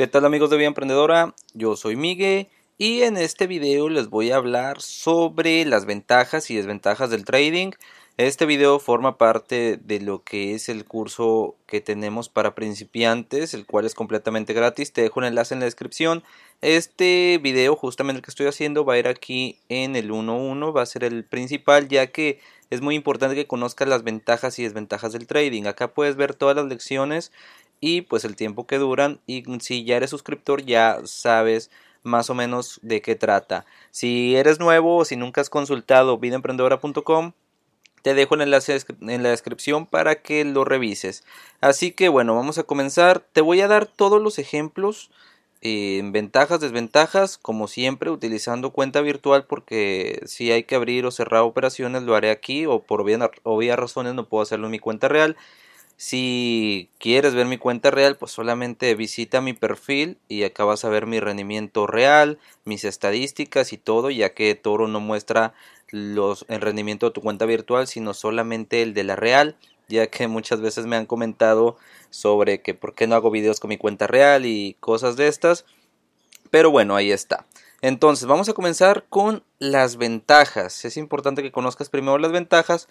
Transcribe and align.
¿Qué 0.00 0.06
tal 0.06 0.24
amigos 0.24 0.48
de 0.48 0.56
Vida 0.56 0.68
Emprendedora? 0.68 1.34
Yo 1.52 1.76
soy 1.76 1.94
Miguel 1.94 2.48
y 2.78 3.02
en 3.02 3.18
este 3.18 3.46
video 3.46 3.90
les 3.90 4.08
voy 4.08 4.30
a 4.30 4.36
hablar 4.36 4.80
sobre 4.80 5.62
las 5.66 5.84
ventajas 5.84 6.50
y 6.50 6.56
desventajas 6.56 7.10
del 7.10 7.26
trading. 7.26 7.72
Este 8.16 8.46
video 8.46 8.78
forma 8.78 9.18
parte 9.18 9.76
de 9.76 10.00
lo 10.00 10.22
que 10.22 10.54
es 10.54 10.70
el 10.70 10.86
curso 10.86 11.56
que 11.66 11.82
tenemos 11.82 12.30
para 12.30 12.54
principiantes, 12.54 13.52
el 13.52 13.66
cual 13.66 13.84
es 13.84 13.94
completamente 13.94 14.54
gratis. 14.54 14.94
Te 14.94 15.02
dejo 15.02 15.20
un 15.20 15.26
enlace 15.26 15.52
en 15.52 15.60
la 15.60 15.66
descripción. 15.66 16.24
Este 16.62 17.38
video, 17.42 17.76
justamente 17.76 18.20
el 18.20 18.24
que 18.24 18.30
estoy 18.30 18.46
haciendo, 18.46 18.86
va 18.86 18.94
a 18.94 18.98
ir 18.98 19.06
aquí 19.06 19.58
en 19.68 19.96
el 19.96 20.10
1.1, 20.10 20.74
va 20.74 20.80
a 20.80 20.86
ser 20.86 21.04
el 21.04 21.24
principal, 21.24 21.88
ya 21.88 22.06
que 22.06 22.40
es 22.70 22.80
muy 22.80 22.94
importante 22.94 23.34
que 23.34 23.46
conozcas 23.46 23.88
las 23.88 24.04
ventajas 24.04 24.58
y 24.58 24.62
desventajas 24.62 25.12
del 25.12 25.26
trading. 25.26 25.64
Acá 25.64 25.92
puedes 25.92 26.16
ver 26.16 26.34
todas 26.34 26.56
las 26.56 26.66
lecciones 26.66 27.32
y 27.80 28.02
pues 28.02 28.24
el 28.24 28.36
tiempo 28.36 28.66
que 28.66 28.78
duran 28.78 29.20
y 29.26 29.44
si 29.60 29.84
ya 29.84 29.96
eres 29.96 30.10
suscriptor 30.10 30.64
ya 30.64 31.00
sabes 31.04 31.70
más 32.02 32.30
o 32.30 32.34
menos 32.34 32.78
de 32.82 33.02
qué 33.02 33.14
trata. 33.14 33.66
Si 33.90 34.36
eres 34.36 34.60
nuevo 34.60 34.98
o 34.98 35.04
si 35.04 35.16
nunca 35.16 35.40
has 35.40 35.50
consultado 35.50 36.18
vidaemprendedora.com 36.18 37.32
te 38.02 38.14
dejo 38.14 38.34
el 38.34 38.42
enlace 38.42 38.78
en 39.02 39.22
la 39.22 39.30
descripción 39.30 39.86
para 39.86 40.22
que 40.22 40.44
lo 40.44 40.64
revises. 40.64 41.24
Así 41.60 41.92
que 41.92 42.08
bueno, 42.08 42.34
vamos 42.34 42.58
a 42.58 42.62
comenzar. 42.62 43.20
Te 43.20 43.40
voy 43.40 43.60
a 43.60 43.68
dar 43.68 43.86
todos 43.86 44.22
los 44.22 44.38
ejemplos 44.38 45.10
en 45.62 46.06
eh, 46.06 46.10
ventajas, 46.10 46.60
desventajas, 46.60 47.36
como 47.36 47.68
siempre 47.68 48.10
utilizando 48.10 48.70
cuenta 48.70 49.02
virtual 49.02 49.44
porque 49.44 50.22
si 50.24 50.50
hay 50.50 50.64
que 50.64 50.74
abrir 50.74 51.04
o 51.04 51.10
cerrar 51.10 51.42
operaciones 51.42 52.02
lo 52.02 52.14
haré 52.14 52.30
aquí 52.30 52.64
o 52.64 52.82
por 52.82 53.02
obvias 53.02 53.78
razones 53.78 54.14
no 54.14 54.26
puedo 54.26 54.42
hacerlo 54.42 54.66
en 54.66 54.72
mi 54.72 54.78
cuenta 54.78 55.08
real. 55.08 55.36
Si 56.02 56.88
quieres 56.98 57.34
ver 57.34 57.44
mi 57.44 57.58
cuenta 57.58 57.90
real, 57.90 58.16
pues 58.16 58.32
solamente 58.32 58.94
visita 58.94 59.42
mi 59.42 59.52
perfil 59.52 60.16
y 60.28 60.44
acá 60.44 60.64
vas 60.64 60.86
a 60.86 60.88
ver 60.88 61.04
mi 61.04 61.20
rendimiento 61.20 61.86
real, 61.86 62.38
mis 62.64 62.84
estadísticas 62.84 63.74
y 63.74 63.76
todo, 63.76 64.08
ya 64.08 64.32
que 64.32 64.54
Toro 64.54 64.88
no 64.88 65.00
muestra 65.00 65.52
los, 65.90 66.46
el 66.48 66.62
rendimiento 66.62 67.04
de 67.04 67.12
tu 67.12 67.20
cuenta 67.20 67.44
virtual, 67.44 67.86
sino 67.86 68.14
solamente 68.14 68.80
el 68.80 68.94
de 68.94 69.04
la 69.04 69.14
real, 69.14 69.56
ya 69.90 70.06
que 70.06 70.26
muchas 70.26 70.62
veces 70.62 70.86
me 70.86 70.96
han 70.96 71.04
comentado 71.04 71.76
sobre 72.08 72.62
que 72.62 72.72
por 72.72 72.94
qué 72.94 73.06
no 73.06 73.14
hago 73.14 73.30
videos 73.30 73.60
con 73.60 73.68
mi 73.68 73.76
cuenta 73.76 74.06
real 74.06 74.46
y 74.46 74.78
cosas 74.80 75.16
de 75.16 75.28
estas. 75.28 75.66
Pero 76.50 76.70
bueno, 76.70 76.96
ahí 76.96 77.12
está. 77.12 77.44
Entonces, 77.82 78.26
vamos 78.26 78.48
a 78.48 78.54
comenzar 78.54 79.04
con 79.10 79.42
las 79.58 79.96
ventajas. 79.98 80.84
Es 80.86 80.96
importante 80.96 81.42
que 81.42 81.52
conozcas 81.52 81.90
primero 81.90 82.16
las 82.16 82.32
ventajas 82.32 82.88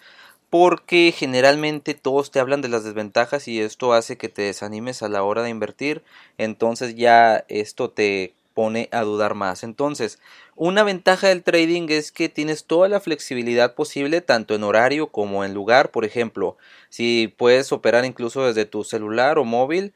porque 0.50 1.14
generalmente 1.16 1.94
todos 1.94 2.30
te 2.32 2.40
hablan 2.40 2.60
de 2.60 2.68
las 2.68 2.84
desventajas 2.84 3.46
y 3.48 3.60
esto 3.60 3.92
hace 3.92 4.18
que 4.18 4.28
te 4.28 4.42
desanimes 4.42 5.02
a 5.02 5.08
la 5.08 5.22
hora 5.22 5.42
de 5.42 5.50
invertir, 5.50 6.02
entonces 6.38 6.96
ya 6.96 7.44
esto 7.48 7.90
te 7.90 8.34
pone 8.52 8.88
a 8.92 9.02
dudar 9.02 9.34
más. 9.34 9.62
Entonces, 9.62 10.18
una 10.56 10.82
ventaja 10.82 11.28
del 11.28 11.44
trading 11.44 11.86
es 11.88 12.10
que 12.10 12.28
tienes 12.28 12.64
toda 12.64 12.88
la 12.88 13.00
flexibilidad 13.00 13.74
posible 13.74 14.20
tanto 14.20 14.54
en 14.56 14.64
horario 14.64 15.06
como 15.06 15.44
en 15.44 15.54
lugar, 15.54 15.92
por 15.92 16.04
ejemplo, 16.04 16.56
si 16.88 17.32
puedes 17.38 17.70
operar 17.72 18.04
incluso 18.04 18.44
desde 18.44 18.66
tu 18.66 18.82
celular 18.82 19.38
o 19.38 19.44
móvil, 19.44 19.94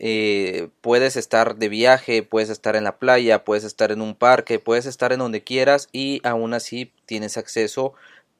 eh, 0.00 0.68
puedes 0.80 1.16
estar 1.16 1.56
de 1.56 1.68
viaje, 1.68 2.22
puedes 2.24 2.50
estar 2.50 2.74
en 2.76 2.84
la 2.84 2.98
playa, 2.98 3.44
puedes 3.44 3.64
estar 3.64 3.92
en 3.92 4.02
un 4.02 4.16
parque, 4.16 4.58
puedes 4.58 4.86
estar 4.86 5.12
en 5.12 5.20
donde 5.20 5.44
quieras 5.44 5.88
y 5.92 6.20
aún 6.24 6.52
así 6.52 6.92
tienes 7.06 7.36
acceso 7.36 7.94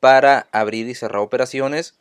para 0.05 0.49
abrir 0.53 0.87
y 0.87 0.95
cerrar 0.95 1.23
operaciones 1.23 1.95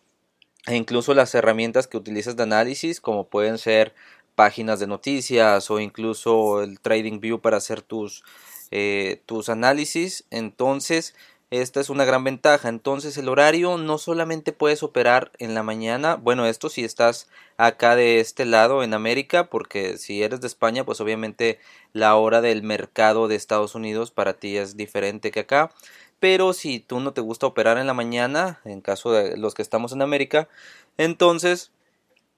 e 0.67 0.75
incluso 0.75 1.13
las 1.13 1.33
herramientas 1.35 1.87
que 1.87 1.95
utilizas 1.95 2.35
de 2.35 2.43
análisis 2.43 2.99
como 2.99 3.29
pueden 3.29 3.57
ser 3.57 3.95
páginas 4.35 4.81
de 4.81 4.87
noticias 4.87 5.71
o 5.71 5.79
incluso 5.79 6.63
el 6.63 6.81
trading 6.81 7.21
view 7.21 7.39
para 7.39 7.55
hacer 7.55 7.81
tus, 7.81 8.25
eh, 8.71 9.21
tus 9.25 9.47
análisis. 9.47 10.25
Entonces 10.31 11.15
esta 11.49 11.79
es 11.79 11.89
una 11.89 12.03
gran 12.03 12.25
ventaja. 12.25 12.67
Entonces 12.67 13.15
el 13.17 13.29
horario 13.29 13.77
no 13.77 13.97
solamente 13.97 14.51
puedes 14.51 14.83
operar 14.83 15.31
en 15.37 15.53
la 15.53 15.63
mañana 15.63 16.15
bueno 16.15 16.45
esto 16.45 16.67
si 16.67 16.83
estás 16.83 17.29
acá 17.55 17.95
de 17.95 18.19
este 18.19 18.43
lado 18.43 18.83
en 18.83 18.93
América 18.93 19.49
porque 19.49 19.97
si 19.97 20.23
eres 20.23 20.41
de 20.41 20.47
España 20.47 20.83
pues 20.83 20.99
obviamente 20.99 21.59
la 21.93 22.15
hora 22.15 22.41
del 22.41 22.63
mercado 22.63 23.29
de 23.29 23.35
Estados 23.35 23.75
Unidos 23.75 24.11
para 24.11 24.33
ti 24.33 24.57
es 24.57 24.75
diferente 24.75 25.31
que 25.31 25.41
acá 25.41 25.71
pero 26.23 26.53
si 26.53 26.79
tú 26.79 27.01
no 27.01 27.11
te 27.11 27.19
gusta 27.19 27.47
operar 27.47 27.77
en 27.77 27.85
la 27.85 27.93
mañana, 27.93 28.61
en 28.63 28.79
caso 28.79 29.11
de 29.11 29.35
los 29.35 29.53
que 29.53 29.61
estamos 29.61 29.91
en 29.91 30.01
América, 30.01 30.47
entonces 30.97 31.69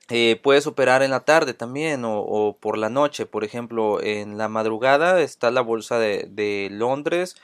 eh, 0.10 0.40
puedes 0.42 0.66
operar 0.66 1.04
en 1.04 1.12
la 1.12 1.20
tarde 1.20 1.54
también 1.54 2.02
o, 2.04 2.58
por 2.60 2.80
la 2.80 2.90
noche. 2.90 3.28
Por 3.28 3.44
ejemplo, 3.44 4.02
en 4.02 4.40
la 4.40 4.50
madrugada 4.50 5.22
está 5.22 5.52
la 5.52 5.62
bolsa 5.62 6.00
de, 6.00 6.68
Londres 6.72 7.36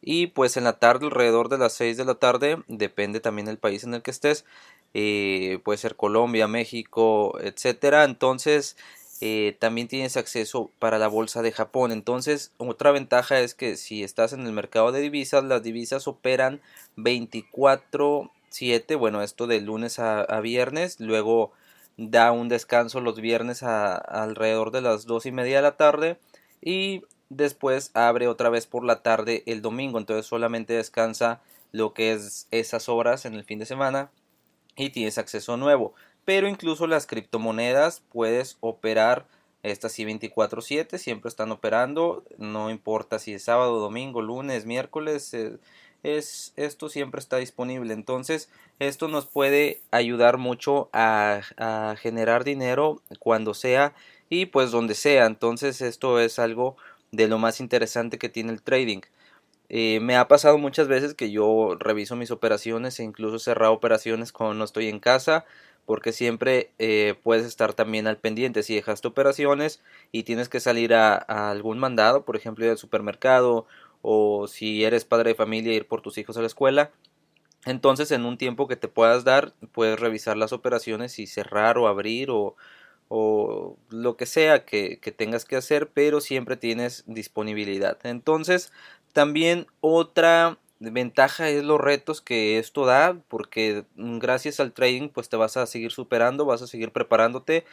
y 0.00 0.28
pues 0.28 0.56
en 0.56 0.64
la 0.64 0.78
tarde, 0.78 1.04
alrededor 1.04 1.50
de 1.50 1.58
las 1.58 1.74
6 1.74 1.98
de 1.98 2.06
la 2.06 2.14
tarde, 2.14 2.62
depende 2.66 3.20
también 3.20 3.44
del 3.44 3.58
país 3.58 3.84
en 3.84 3.92
el 3.92 4.00
que 4.00 4.10
estés, 4.10 4.46
eh, 4.94 5.58
puede 5.64 5.76
ser 5.76 5.96
Colombia, 5.96 6.48
México, 6.48 7.38
etcétera. 7.42 8.04
Entonces 8.04 8.78
eh, 9.20 9.56
también 9.58 9.86
tienes 9.86 10.16
acceso 10.16 10.70
para 10.78 10.98
la 10.98 11.08
bolsa 11.08 11.42
de 11.42 11.52
Japón. 11.52 11.92
Entonces, 11.92 12.52
otra 12.56 12.90
ventaja 12.90 13.40
es 13.40 13.54
que 13.54 13.76
si 13.76 14.02
estás 14.02 14.32
en 14.32 14.46
el 14.46 14.52
mercado 14.52 14.92
de 14.92 15.00
divisas, 15.00 15.44
las 15.44 15.62
divisas 15.62 16.08
operan 16.08 16.60
24/7, 16.96 18.96
bueno, 18.96 19.22
esto 19.22 19.46
de 19.46 19.60
lunes 19.60 19.98
a, 19.98 20.40
viernes, 20.40 20.98
luego 21.00 21.52
da 21.98 22.32
un 22.32 22.48
descanso 22.48 23.00
los 23.00 23.20
viernes 23.20 23.62
a, 23.62 23.96
alrededor 23.96 24.70
de 24.70 24.80
las 24.80 25.04
dos 25.04 25.26
y 25.26 25.32
media 25.32 25.56
de 25.56 25.62
la 25.62 25.76
tarde 25.76 26.18
y 26.62 27.02
después 27.28 27.90
abre 27.94 28.26
otra 28.26 28.48
vez 28.48 28.66
por 28.66 28.84
la 28.84 29.02
tarde 29.02 29.42
el 29.46 29.62
domingo, 29.62 29.98
entonces 29.98 30.26
solamente 30.26 30.74
descansa 30.74 31.40
lo 31.72 31.92
que 31.92 32.12
es 32.12 32.48
esas 32.50 32.88
horas 32.88 33.26
en 33.26 33.34
el 33.34 33.44
fin 33.44 33.58
de 33.58 33.66
semana 33.66 34.10
y 34.76 34.90
tienes 34.90 35.18
acceso 35.18 35.56
nuevo 35.56 35.94
pero 36.30 36.46
incluso 36.46 36.86
las 36.86 37.08
criptomonedas 37.08 38.04
puedes 38.12 38.56
operar 38.60 39.26
estas 39.64 39.90
sí 39.90 40.04
24/7, 40.04 40.96
siempre 40.96 41.28
están 41.28 41.50
operando, 41.50 42.22
no 42.38 42.70
importa 42.70 43.18
si 43.18 43.34
es 43.34 43.42
sábado, 43.42 43.80
domingo, 43.80 44.22
lunes, 44.22 44.64
miércoles, 44.64 45.34
eh, 45.34 45.58
es, 46.04 46.52
esto 46.54 46.88
siempre 46.88 47.18
está 47.18 47.38
disponible. 47.38 47.94
Entonces, 47.94 48.48
esto 48.78 49.08
nos 49.08 49.26
puede 49.26 49.80
ayudar 49.90 50.38
mucho 50.38 50.88
a, 50.92 51.40
generar 52.00 52.44
dinero 52.44 53.02
cuando 53.18 53.52
sea 53.52 53.92
y 54.28 54.46
pues 54.46 54.70
donde 54.70 54.94
sea. 54.94 55.26
Entonces, 55.26 55.80
esto 55.80 56.20
es 56.20 56.38
algo 56.38 56.76
de 57.10 57.26
lo 57.26 57.38
más 57.38 57.58
interesante 57.58 58.18
que 58.20 58.28
tiene 58.28 58.52
el 58.52 58.62
trading. 58.62 59.00
Eh, 59.68 59.98
me 60.00 60.16
ha 60.16 60.28
pasado 60.28 60.58
muchas 60.58 60.86
veces 60.86 61.14
que 61.14 61.32
yo 61.32 61.76
reviso 61.78 62.14
mis 62.14 62.30
operaciones 62.30 63.00
e 63.00 63.04
incluso 63.04 63.40
cerrar 63.40 63.70
operaciones 63.70 64.30
cuando 64.32 64.54
no 64.54 64.64
estoy 64.64 64.88
en 64.88 65.00
casa 65.00 65.44
porque 65.90 66.12
siempre 66.12 66.70
eh, 66.78 67.16
puedes 67.20 67.44
estar 67.44 67.74
también 67.74 68.06
al 68.06 68.16
pendiente 68.16 68.62
si 68.62 68.76
dejaste 68.76 69.08
operaciones 69.08 69.82
y 70.12 70.22
tienes 70.22 70.48
que 70.48 70.60
salir 70.60 70.94
a, 70.94 71.16
algún 71.50 71.80
mandado, 71.80 72.24
por 72.24 72.36
ejemplo 72.36 72.64
ir 72.64 72.70
al 72.70 72.78
supermercado 72.78 73.66
o 74.00 74.46
si 74.46 74.84
eres 74.84 75.04
padre 75.04 75.30
de 75.30 75.34
familia 75.34 75.74
ir 75.74 75.88
por 75.88 76.00
tus 76.00 76.16
hijos 76.16 76.36
a 76.36 76.42
la 76.42 76.46
escuela. 76.46 76.92
Entonces 77.66 78.12
en 78.12 78.24
un 78.24 78.38
tiempo 78.38 78.68
que 78.68 78.76
te 78.76 78.86
puedas 78.86 79.24
dar 79.24 79.52
puedes 79.72 79.98
revisar 79.98 80.36
las 80.36 80.52
operaciones 80.52 81.18
y 81.18 81.26
cerrar 81.26 81.76
o 81.76 81.88
abrir 81.88 82.30
o, 82.30 82.54
o 83.08 83.76
lo 83.88 84.16
que 84.16 84.26
sea 84.26 84.64
que, 84.64 85.00
que 85.00 85.10
tengas 85.10 85.44
que 85.44 85.56
hacer, 85.56 85.88
pero 85.88 86.20
siempre 86.20 86.56
tienes 86.56 87.02
disponibilidad. 87.08 87.98
Entonces 88.04 88.72
también 89.12 89.66
otra 89.80 90.56
ventaja 90.80 91.50
es 91.50 91.62
los 91.62 91.78
retos 91.80 92.22
que 92.22 92.58
esto 92.58 92.86
da 92.86 93.16
porque 93.28 93.84
gracias 93.96 94.60
al 94.60 94.72
trading 94.72 95.10
pues 95.10 95.28
te 95.28 95.36
vas 95.36 95.56
a 95.58 95.66
seguir 95.66 95.92
superando, 95.92 96.46
vas 96.46 96.62
a 96.62 96.66
seguir 96.66 96.90
preparándote 96.90 97.64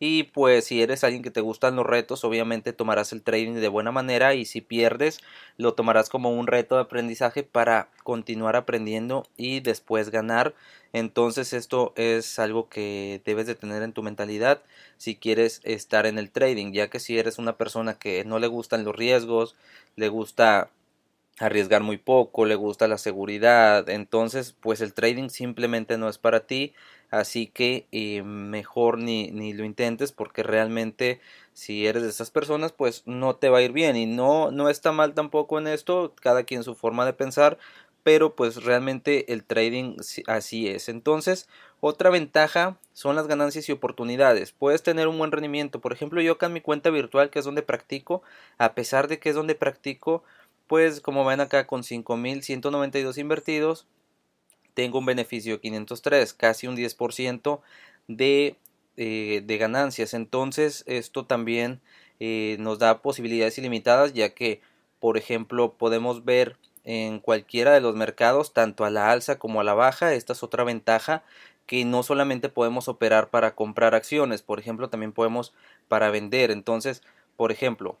y 0.00 0.24
pues 0.24 0.64
si 0.66 0.82
eres 0.82 1.04
alguien 1.04 1.22
que 1.22 1.30
te 1.30 1.40
gustan 1.40 1.76
los 1.76 1.86
retos 1.86 2.24
obviamente 2.24 2.72
tomarás 2.72 3.12
el 3.12 3.22
trading 3.22 3.54
de 3.54 3.68
buena 3.68 3.92
manera 3.92 4.34
y 4.34 4.44
si 4.44 4.60
pierdes 4.60 5.20
lo 5.56 5.74
tomarás 5.74 6.10
como 6.10 6.32
un 6.32 6.48
reto 6.48 6.74
de 6.74 6.82
aprendizaje 6.82 7.44
para 7.44 7.88
continuar 8.02 8.56
aprendiendo 8.56 9.26
y 9.36 9.60
después 9.60 10.10
ganar. 10.10 10.54
Entonces 10.92 11.52
esto 11.52 11.92
es 11.96 12.38
algo 12.38 12.68
que 12.68 13.20
debes 13.24 13.46
de 13.46 13.54
tener 13.54 13.82
en 13.82 13.92
tu 13.92 14.02
mentalidad 14.02 14.62
si 14.96 15.14
quieres 15.14 15.60
estar 15.64 16.06
en 16.06 16.18
el 16.18 16.30
trading 16.30 16.72
ya 16.72 16.88
que 16.88 17.00
si 17.00 17.18
eres 17.18 17.38
una 17.38 17.56
persona 17.56 17.98
que 17.98 18.24
no 18.24 18.38
le 18.38 18.48
gustan 18.48 18.84
los 18.84 18.96
riesgos 18.96 19.54
le 19.94 20.08
gusta 20.08 20.70
arriesgar 21.38 21.82
muy 21.82 21.98
poco, 21.98 22.46
le 22.46 22.54
gusta 22.54 22.88
la 22.88 22.98
seguridad, 22.98 23.88
entonces 23.90 24.54
pues 24.60 24.80
el 24.80 24.94
trading 24.94 25.28
simplemente 25.28 25.98
no 25.98 26.08
es 26.08 26.18
para 26.18 26.46
ti, 26.46 26.74
así 27.10 27.46
que 27.46 27.86
eh, 27.92 28.22
mejor 28.22 28.98
ni, 28.98 29.30
ni 29.30 29.52
lo 29.52 29.64
intentes 29.64 30.12
porque 30.12 30.42
realmente 30.42 31.20
si 31.52 31.86
eres 31.86 32.02
de 32.02 32.08
esas 32.08 32.30
personas 32.30 32.72
pues 32.72 33.02
no 33.06 33.36
te 33.36 33.50
va 33.50 33.58
a 33.58 33.62
ir 33.62 33.72
bien 33.72 33.96
y 33.96 34.06
no, 34.06 34.50
no 34.50 34.70
está 34.70 34.92
mal 34.92 35.14
tampoco 35.14 35.58
en 35.58 35.66
esto, 35.66 36.14
cada 36.20 36.44
quien 36.44 36.64
su 36.64 36.74
forma 36.74 37.04
de 37.04 37.12
pensar, 37.12 37.58
pero 38.02 38.36
pues 38.36 38.62
realmente 38.62 39.32
el 39.32 39.42
trading 39.42 39.96
así 40.28 40.68
es. 40.68 40.88
Entonces, 40.88 41.48
otra 41.80 42.08
ventaja 42.08 42.78
son 42.92 43.16
las 43.16 43.26
ganancias 43.26 43.68
y 43.68 43.72
oportunidades. 43.72 44.52
Puedes 44.52 44.84
tener 44.84 45.08
un 45.08 45.18
buen 45.18 45.32
rendimiento. 45.32 45.80
Por 45.80 45.92
ejemplo, 45.92 46.20
yo 46.20 46.34
acá 46.34 46.46
en 46.46 46.52
mi 46.52 46.60
cuenta 46.60 46.90
virtual, 46.90 47.30
que 47.30 47.40
es 47.40 47.44
donde 47.44 47.62
practico, 47.62 48.22
a 48.58 48.74
pesar 48.74 49.08
de 49.08 49.18
que 49.18 49.30
es 49.30 49.34
donde 49.34 49.56
practico, 49.56 50.22
pues 50.66 51.00
como 51.00 51.24
ven 51.24 51.40
acá 51.40 51.66
con 51.66 51.82
5.192 51.82 53.18
invertidos, 53.18 53.86
tengo 54.74 54.98
un 54.98 55.06
beneficio 55.06 55.54
de 55.54 55.60
503, 55.60 56.34
casi 56.34 56.66
un 56.66 56.76
10% 56.76 57.60
de, 58.08 58.56
eh, 58.96 59.42
de 59.44 59.58
ganancias. 59.58 60.12
Entonces, 60.14 60.84
esto 60.86 61.24
también 61.24 61.80
eh, 62.20 62.56
nos 62.60 62.78
da 62.78 63.00
posibilidades 63.00 63.58
ilimitadas, 63.58 64.12
ya 64.12 64.34
que, 64.34 64.60
por 65.00 65.16
ejemplo, 65.16 65.72
podemos 65.72 66.24
ver 66.24 66.56
en 66.84 67.18
cualquiera 67.18 67.72
de 67.72 67.80
los 67.80 67.96
mercados, 67.96 68.52
tanto 68.52 68.84
a 68.84 68.90
la 68.90 69.10
alza 69.10 69.38
como 69.38 69.60
a 69.60 69.64
la 69.64 69.74
baja. 69.74 70.14
Esta 70.14 70.34
es 70.34 70.42
otra 70.42 70.62
ventaja 70.62 71.24
que 71.66 71.84
no 71.84 72.02
solamente 72.02 72.48
podemos 72.48 72.88
operar 72.88 73.28
para 73.28 73.54
comprar 73.54 73.94
acciones, 73.94 74.42
por 74.42 74.60
ejemplo, 74.60 74.88
también 74.88 75.12
podemos 75.12 75.52
para 75.88 76.10
vender. 76.10 76.50
Entonces, 76.50 77.02
por 77.36 77.50
ejemplo, 77.50 77.98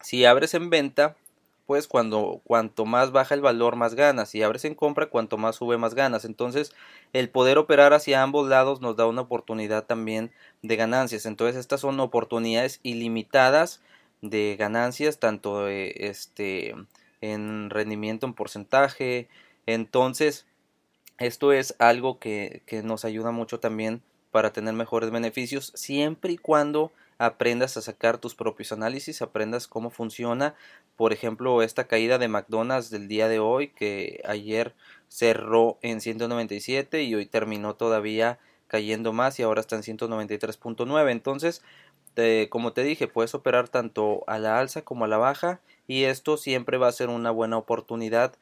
si 0.00 0.24
abres 0.24 0.54
en 0.54 0.70
venta, 0.70 1.16
pues 1.70 1.86
cuando 1.86 2.40
cuanto 2.42 2.84
más 2.84 3.12
baja 3.12 3.32
el 3.32 3.42
valor 3.42 3.76
más 3.76 3.94
ganas 3.94 4.30
si 4.30 4.42
abres 4.42 4.64
en 4.64 4.74
compra 4.74 5.06
cuanto 5.06 5.38
más 5.38 5.54
sube 5.54 5.78
más 5.78 5.94
ganas. 5.94 6.24
Entonces 6.24 6.72
el 7.12 7.30
poder 7.30 7.58
operar 7.58 7.92
hacia 7.92 8.24
ambos 8.24 8.48
lados 8.48 8.80
nos 8.80 8.96
da 8.96 9.06
una 9.06 9.20
oportunidad 9.20 9.86
también 9.86 10.32
de 10.62 10.74
ganancias. 10.74 11.26
Entonces 11.26 11.54
estas 11.54 11.82
son 11.82 12.00
oportunidades 12.00 12.80
ilimitadas 12.82 13.80
de 14.20 14.56
ganancias 14.58 15.20
tanto 15.20 15.68
este 15.68 16.74
en 17.20 17.70
rendimiento 17.70 18.26
en 18.26 18.34
porcentaje. 18.34 19.28
Entonces 19.66 20.46
esto 21.18 21.52
es 21.52 21.76
algo 21.78 22.18
que, 22.18 22.62
que 22.66 22.82
nos 22.82 23.04
ayuda 23.04 23.30
mucho 23.30 23.60
también 23.60 24.02
para 24.32 24.52
tener 24.52 24.74
mejores 24.74 25.12
beneficios 25.12 25.70
siempre 25.76 26.32
y 26.32 26.36
cuando 26.36 26.90
aprendas 27.20 27.76
a 27.76 27.82
sacar 27.82 28.16
tus 28.16 28.34
propios 28.34 28.72
análisis, 28.72 29.20
aprendas 29.20 29.68
cómo 29.68 29.90
funciona, 29.90 30.54
por 30.96 31.12
ejemplo, 31.12 31.62
esta 31.62 31.86
caída 31.86 32.16
de 32.16 32.28
McDonald's 32.28 32.88
del 32.88 33.08
día 33.08 33.28
de 33.28 33.38
hoy, 33.38 33.68
que 33.68 34.22
ayer 34.26 34.74
cerró 35.08 35.78
en 35.82 36.00
197 36.00 37.02
y 37.02 37.14
hoy 37.14 37.26
terminó 37.26 37.74
todavía 37.74 38.38
cayendo 38.68 39.12
más 39.12 39.38
y 39.38 39.42
ahora 39.42 39.60
está 39.60 39.76
en 39.76 39.82
193.9. 39.82 41.10
Entonces, 41.10 41.62
como 42.48 42.72
te 42.72 42.84
dije, 42.84 43.06
puedes 43.06 43.34
operar 43.34 43.68
tanto 43.68 44.24
a 44.26 44.38
la 44.38 44.58
alza 44.58 44.80
como 44.82 45.04
a 45.04 45.08
la 45.08 45.18
baja 45.18 45.60
y 45.86 46.04
esto 46.04 46.38
siempre 46.38 46.78
va 46.78 46.88
a 46.88 46.92
ser 46.92 47.10
una 47.10 47.30
buena 47.30 47.58
oportunidad 47.58 48.34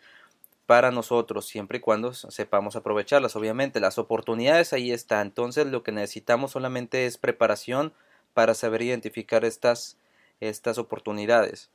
para 0.66 0.92
nosotros, 0.92 1.46
siempre 1.46 1.78
y 1.78 1.80
cuando 1.80 2.12
sepamos 2.12 2.76
aprovecharlas. 2.76 3.34
Obviamente, 3.34 3.80
las 3.80 3.98
oportunidades 3.98 4.72
ahí 4.72 4.92
están. 4.92 5.28
Entonces, 5.28 5.66
lo 5.66 5.82
que 5.82 5.90
necesitamos 5.90 6.52
solamente 6.52 7.06
es 7.06 7.18
preparación, 7.18 7.92
para 8.38 8.54
saber 8.54 8.82
identificar 8.82 9.44
estas, 9.44 9.96
estas 10.38 10.78
oportunidades. 10.78 11.70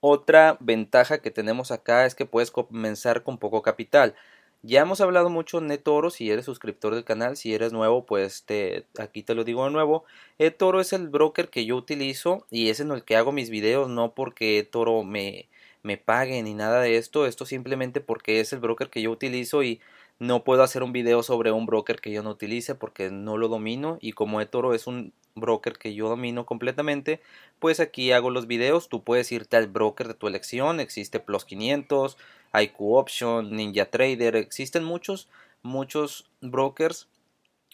Otra 0.00 0.56
ventaja 0.58 1.18
que 1.22 1.30
tenemos 1.30 1.70
acá 1.70 2.04
es 2.04 2.16
que 2.16 2.26
puedes 2.26 2.50
comenzar 2.50 3.22
con 3.22 3.38
poco 3.38 3.62
capital. 3.62 4.16
Ya 4.62 4.80
hemos 4.80 5.00
hablado 5.00 5.30
mucho 5.30 5.60
de 5.60 5.72
eToro, 5.72 6.10
si 6.10 6.32
eres 6.32 6.46
suscriptor 6.46 6.96
del 6.96 7.04
canal, 7.04 7.36
si 7.36 7.54
eres 7.54 7.72
nuevo, 7.72 8.04
pues 8.06 8.42
te, 8.42 8.86
aquí 8.98 9.22
te 9.22 9.36
lo 9.36 9.44
digo 9.44 9.66
de 9.66 9.70
nuevo. 9.70 10.04
eToro 10.40 10.80
es 10.80 10.92
el 10.92 11.06
broker 11.10 11.48
que 11.48 11.64
yo 11.64 11.76
utilizo 11.76 12.44
y 12.50 12.70
es 12.70 12.80
en 12.80 12.90
el 12.90 13.04
que 13.04 13.14
hago 13.14 13.30
mis 13.30 13.48
videos, 13.48 13.88
no 13.88 14.16
porque 14.16 14.58
eToro 14.58 15.04
me, 15.04 15.48
me 15.84 15.96
pague 15.96 16.42
ni 16.42 16.54
nada 16.54 16.80
de 16.80 16.96
esto, 16.96 17.24
esto 17.24 17.46
simplemente 17.46 18.00
porque 18.00 18.40
es 18.40 18.52
el 18.52 18.58
broker 18.58 18.90
que 18.90 19.00
yo 19.00 19.12
utilizo 19.12 19.62
y 19.62 19.80
no 20.18 20.42
puedo 20.42 20.62
hacer 20.62 20.82
un 20.82 20.92
video 20.92 21.22
sobre 21.22 21.52
un 21.52 21.66
broker 21.66 22.00
que 22.00 22.10
yo 22.10 22.22
no 22.22 22.30
utilice 22.30 22.74
porque 22.74 23.10
no 23.10 23.36
lo 23.36 23.48
domino 23.48 23.98
y 24.00 24.12
como 24.12 24.40
eToro 24.40 24.74
es 24.74 24.86
un 24.86 25.12
broker 25.36 25.78
que 25.78 25.94
yo 25.94 26.08
domino 26.08 26.44
completamente, 26.44 27.20
pues 27.60 27.80
aquí 27.80 28.10
hago 28.12 28.30
los 28.30 28.46
videos, 28.46 28.88
tú 28.88 29.04
puedes 29.04 29.30
irte 29.30 29.56
al 29.56 29.68
broker 29.68 30.08
de 30.08 30.14
tu 30.14 30.26
elección, 30.26 30.80
existe 30.80 31.20
Plus 31.20 31.44
500, 31.44 32.16
IQ 32.60 32.74
Option, 32.80 33.52
Ninja 33.52 33.86
Trader, 33.86 34.34
existen 34.36 34.84
muchos, 34.84 35.28
muchos 35.62 36.28
brokers, 36.40 37.08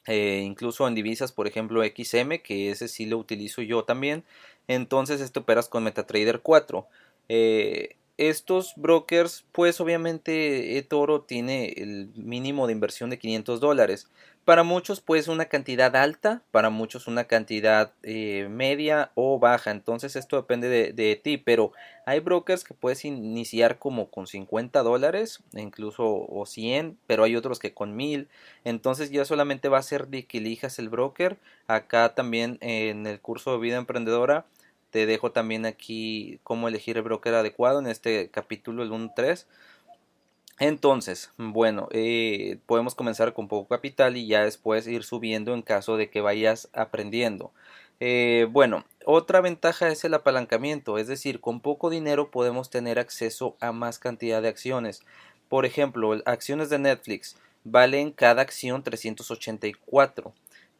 eh, 0.06 0.43
incluso 0.44 0.87
en 0.87 0.94
divisas, 0.94 1.32
por 1.32 1.46
ejemplo 1.46 1.82
XM, 1.82 2.43
que 2.43 2.70
ese 2.70 2.88
sí 2.88 3.06
lo 3.06 3.17
utilizo 3.17 3.62
yo 3.62 3.85
también, 3.85 4.25
entonces 4.69 5.20
este 5.20 5.41
operas 5.41 5.69
con 5.69 5.85
MetaTrader 5.85 6.41
4. 6.41 6.87
Eh, 7.31 7.96
estos 8.17 8.75
brokers, 8.77 9.45
pues 9.53 9.81
obviamente 9.81 10.79
eToro 10.79 11.23
tiene 11.23 11.73
el 11.77 12.11
mínimo 12.15 12.67
de 12.67 12.73
inversión 12.73 13.11
de 13.11 13.19
500 13.19 13.61
dólares. 13.61 14.09
Para 14.45 14.63
muchos 14.63 15.01
pues 15.01 15.29
una 15.29 15.47
cantidad 15.47 15.97
alta, 15.97 16.43
para 16.51 16.69
muchos 16.69 17.07
una 17.07 17.25
cantidad 17.25 17.93
eh, 18.03 18.47
media 18.51 19.11
o 19.15 19.39
baja. 19.39 19.71
Entonces 19.71 20.17
esto 20.17 20.37
depende 20.37 20.93
de, 20.93 21.17
ti, 21.17 21.39
pero 21.39 21.73
hay 22.05 22.21
brokers 22.21 22.63
que 22.63 22.75
puedes 22.75 23.07
iniciar 23.07 23.79
como 23.79 24.11
con 24.11 24.27
50 24.27 24.83
dólares, 24.83 25.43
incluso 25.55 26.05
o 26.05 26.45
100, 26.45 26.99
pero 27.07 27.25
hay 27.25 27.37
otros 27.37 27.59
que 27.59 27.73
con 27.73 27.97
1000. 27.97 28.29
Entonces 28.65 29.11
ya 29.11 29.25
solamente 29.25 29.71
va 29.71 29.79
a 29.79 29.83
ser 29.83 30.09
de 30.09 30.27
que 30.27 30.39
elijas 30.39 30.79
el 30.79 30.91
broker. 30.91 31.39
Acá 31.67 32.15
también 32.15 32.59
en 32.61 33.07
el 33.07 33.21
curso 33.21 33.53
de 33.53 33.59
vida 33.59 33.79
emprendedora 33.79 34.45
te 34.94 35.06
dejo 35.06 35.32
también 35.32 35.67
aquí 35.67 36.38
cómo 36.44 36.69
elegir 36.69 36.96
el 36.96 37.02
broker 37.02 37.35
adecuado 37.35 37.81
en 37.81 37.88
este 37.88 38.31
capítulo, 38.31 38.85
el 38.85 38.93
1.3. 38.93 39.44
Entonces, 40.61 41.32
bueno, 41.37 41.88
eh, 41.91 42.58
podemos 42.67 42.94
comenzar 42.94 43.32
con 43.32 43.49
poco 43.49 43.67
capital 43.67 44.17
y 44.17 44.29
ya 44.29 44.44
después 44.44 44.87
ir 44.87 45.02
subiendo 45.02 45.52
en 45.52 45.62
caso 45.62 45.96
de 45.96 46.11
que 46.11 46.20
vayas 46.20 46.69
aprendiendo. 46.73 47.50
Eh, 47.99 48.46
bueno, 48.52 48.85
otra 49.05 49.41
ventaja 49.41 49.88
es 49.88 50.05
el 50.05 50.14
apalancamiento, 50.14 50.96
es 50.96 51.08
decir, 51.08 51.41
con 51.41 51.58
poco 51.58 51.91
dinero 51.91 52.31
podemos 52.31 52.70
tener 52.70 53.00
acceso 53.00 53.56
a 53.58 53.73
más 53.73 53.99
cantidad 53.99 54.43
de 54.43 54.49
acciones. 54.49 55.02
Por 55.49 55.67
ejemplo, 55.67 56.23
acciones 56.25 56.70
de 56.70 56.79
Netflix 56.79 57.37
valen 57.64 58.12
cada 58.12 58.43
acción 58.43 58.85
384 58.85 60.32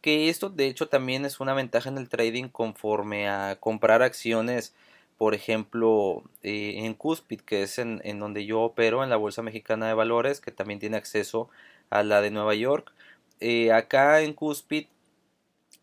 que 0.05 0.29
esto 0.29 0.49
de 0.51 0.67
hecho 0.67 0.87
también 0.87 1.25
es 1.25 1.39
una 1.39 1.55
ventaja 1.55 1.89
en 1.89 1.97
el 1.97 2.09
trading 2.09 2.49
conforme 2.49 3.27
a 3.27 3.57
comprar 3.59 4.03
acciones 4.03 4.75
por 5.17 5.33
ejemplo 5.33 6.21
eh, 6.43 6.73
en 6.85 6.93
Cuspid 6.93 7.41
que 7.41 7.63
es 7.63 7.79
en, 7.79 8.19
donde 8.19 8.45
yo 8.45 8.61
opero 8.61 9.03
en 9.03 9.09
la 9.09 9.15
bolsa 9.15 9.41
mexicana 9.41 9.87
de 9.87 9.95
valores 9.95 10.41
que 10.41 10.51
también 10.51 10.79
tiene 10.79 10.97
acceso 10.97 11.49
a 11.89 12.03
la 12.03 12.21
de 12.21 12.29
Nueva 12.29 12.53
York. 12.53 12.93
Eh, 13.39 13.71
acá 13.71 14.21
en 14.21 14.33
Cuspid 14.33 14.85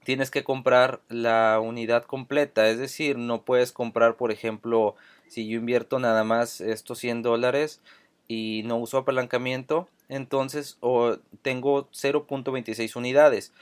tienes 0.05 0.31
que 0.31 0.45
comprar 0.45 1.01
la 1.09 1.59
unidad 1.59 2.05
completa 2.05 2.69
es 2.69 2.79
decir 2.79 3.19
no 3.19 3.43
puedes 3.43 3.73
comprar 3.73 4.15
por 4.15 4.31
ejemplo 4.31 4.95
si 5.27 5.49
yo 5.49 5.59
invierto 5.59 5.99
nada 5.99 6.23
más 6.23 6.61
estos 6.61 7.01
100 7.01 7.23
dólares 7.23 7.81
y 8.29 8.63
no 8.67 8.77
uso 8.77 8.99
apalancamiento 8.99 9.89
entonces 10.09 10.79
tengo 11.43 11.89
0.26 11.91 12.95
unidades 12.95 13.53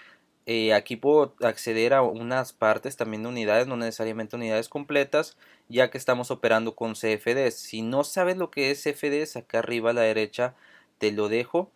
eh, 0.46 0.74
aquí 0.74 0.96
puedo 0.96 1.34
acceder 1.42 1.94
a 1.94 2.02
unas 2.02 2.52
partes 2.52 2.96
también 2.96 3.22
de 3.22 3.28
unidades, 3.28 3.66
no 3.66 3.76
necesariamente 3.76 4.36
unidades 4.36 4.68
completas, 4.68 5.36
ya 5.68 5.90
que 5.90 5.98
estamos 5.98 6.30
operando 6.30 6.74
con 6.74 6.94
CFDs. 6.94 7.54
Si 7.54 7.82
no 7.82 8.04
sabes 8.04 8.36
lo 8.36 8.50
que 8.50 8.70
es 8.70 8.82
CFDs, 8.82 9.36
acá 9.36 9.58
arriba 9.60 9.90
a 9.90 9.94
la 9.94 10.02
derecha 10.02 10.54
te 10.98 11.12
lo 11.12 11.28
dejo 11.28 11.70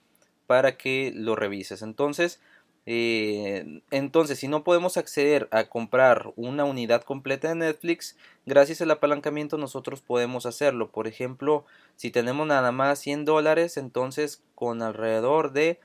para 0.47 0.77
que 0.77 1.13
lo 1.15 1.37
revises. 1.37 1.83
Entonces, 1.83 2.41
eh, 2.87 3.83
entonces, 3.91 4.39
si 4.39 4.49
no 4.49 4.63
podemos 4.63 4.97
acceder 4.97 5.49
a 5.53 5.65
comprar 5.65 6.33
una 6.37 6.65
unidad 6.65 7.03
completa 7.03 7.49
de 7.49 7.55
Netflix, 7.55 8.17
gracias 8.45 8.83
al 8.83 8.91
apalancamiento 8.91 9.57
nosotros 9.57 10.03
podemos 10.03 10.47
hacerlo. 10.47 10.91
Por 10.91 11.07
ejemplo, 11.07 11.65
si 11.97 12.11
tenemos 12.11 12.47
nada 12.47 12.73
más 12.73 12.99
100 12.99 13.25
dólares, 13.25 13.77
entonces 13.77 14.43
con 14.55 14.83
alrededor 14.83 15.53
de 15.53 15.81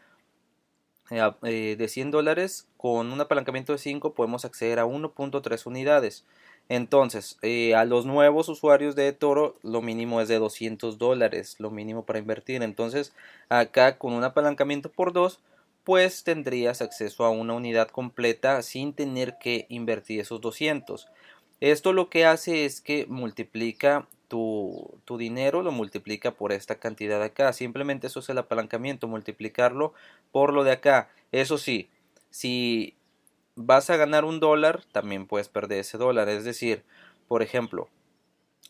eh, 1.12 1.32
eh, 1.44 1.76
de 1.78 1.88
100 1.88 2.12
dólares 2.12 2.68
con 2.78 3.12
un 3.12 3.22
apalancamiento 3.22 3.74
de 3.74 3.80
5 3.80 4.14
podemos 4.14 4.46
acceder 4.46 4.80
a 4.80 4.86
1.3 4.86 5.66
unidades. 5.66 6.26
Entonces 6.70 7.38
eh, 7.42 7.76
a 7.76 7.86
los 7.86 8.06
nuevos 8.06 8.50
usuarios 8.50 8.96
de 8.96 9.12
Toro 9.14 9.56
lo 9.64 9.82
mínimo 9.82 10.22
es 10.22 10.28
de 10.28 10.40
200 10.40 10.98
dólares 10.98 11.56
lo 11.60 11.72
mínimo 11.72 12.06
para 12.06 12.20
invertir. 12.20 12.64
Entonces 12.64 13.14
acá 13.50 13.98
con 13.98 14.14
un 14.14 14.24
apalancamiento 14.24 14.92
por 14.92 15.14
2 15.14 15.40
pues 15.84 16.24
tendrías 16.24 16.82
acceso 16.82 17.26
a 17.26 17.30
una 17.30 17.54
unidad 17.54 17.88
completa 17.90 18.62
sin 18.62 18.94
tener 18.94 19.38
que 19.40 19.66
invertir 19.70 20.20
esos 20.20 20.42
200 20.42 21.08
esto 21.62 21.92
lo 21.92 22.10
que 22.10 22.26
hace 22.26 22.66
es 22.66 22.80
que 22.80 23.06
multiplica 23.08 24.08
tu, 24.30 25.02
tu, 25.04 25.18
dinero 25.18 25.62
lo 25.62 25.72
multiplica 25.74 26.32
por 26.32 26.54
esta 26.54 26.76
cantidad 26.76 27.20
de 27.20 27.26
acá. 27.26 27.52
Simplemente 27.52 28.08
eso 28.08 28.22
es 28.22 28.30
el 28.30 28.38
apalancamiento, 28.38 29.08
multiplicarlo 29.08 29.94
por 30.32 30.54
lo 30.54 30.64
de 30.64 30.72
acá. 30.72 31.10
Eso 31.34 31.58
sí, 31.58 31.90
si 32.30 32.96
vas 33.56 33.90
a 33.90 33.98
ganar 33.98 34.24
un 34.24 34.40
dólar, 34.40 34.84
también 34.92 35.26
puedes 35.26 35.50
perder 35.50 35.80
ese 35.80 35.98
dólar. 35.98 36.30
Es 36.30 36.46
decir, 36.46 36.84
por 37.28 37.42
ejemplo, 37.42 37.90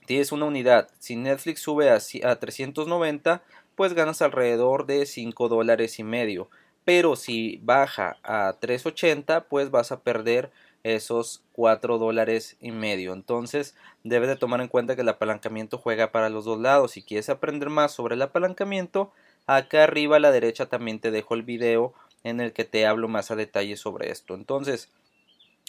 tienes 0.05 0.31
una 0.31 0.45
unidad. 0.45 0.89
Si 0.97 1.15
Netflix 1.15 1.61
sube 1.61 1.91
a, 1.91 1.99
a 2.23 2.39
390, 2.39 3.43
pues 3.75 3.93
ganas 3.93 4.21
alrededor 4.21 4.85
de 4.87 5.05
5 5.05 5.47
dólares 5.47 5.99
y 5.99 6.03
medio. 6.03 6.49
Pero 6.85 7.15
si 7.15 7.59
baja 7.63 8.17
a 8.23 8.59
3.80, 8.59 9.45
pues 9.47 9.69
vas 9.69 9.91
a 9.91 10.01
perder 10.01 10.51
esos 10.83 11.41
4 11.53 11.97
dólares 11.97 12.57
y 12.61 12.71
medio. 12.71 13.13
Entonces 13.13 13.75
debes 14.03 14.29
de 14.29 14.35
tomar 14.35 14.61
en 14.61 14.67
cuenta 14.67 14.95
que 14.95 15.01
el 15.01 15.09
apalancamiento 15.09 15.77
juega 15.77 16.11
para 16.11 16.29
los 16.29 16.45
dos 16.45 16.59
lados. 16.59 16.91
Si 16.91 17.01
quieres 17.01 17.29
aprender 17.29 17.69
más 17.69 17.91
sobre 17.91 18.15
el 18.15 18.21
apalancamiento, 18.21 19.11
acá 19.47 19.83
arriba 19.83 20.17
a 20.17 20.19
la 20.19 20.31
derecha 20.31 20.67
también 20.67 20.99
te 20.99 21.11
dejo 21.11 21.33
el 21.33 21.43
video 21.43 21.93
en 22.23 22.39
el 22.39 22.53
que 22.53 22.65
te 22.65 22.85
hablo 22.85 23.07
más 23.07 23.31
a 23.31 23.35
detalle 23.35 23.77
sobre 23.77 24.11
esto. 24.11 24.35
Entonces, 24.35 24.89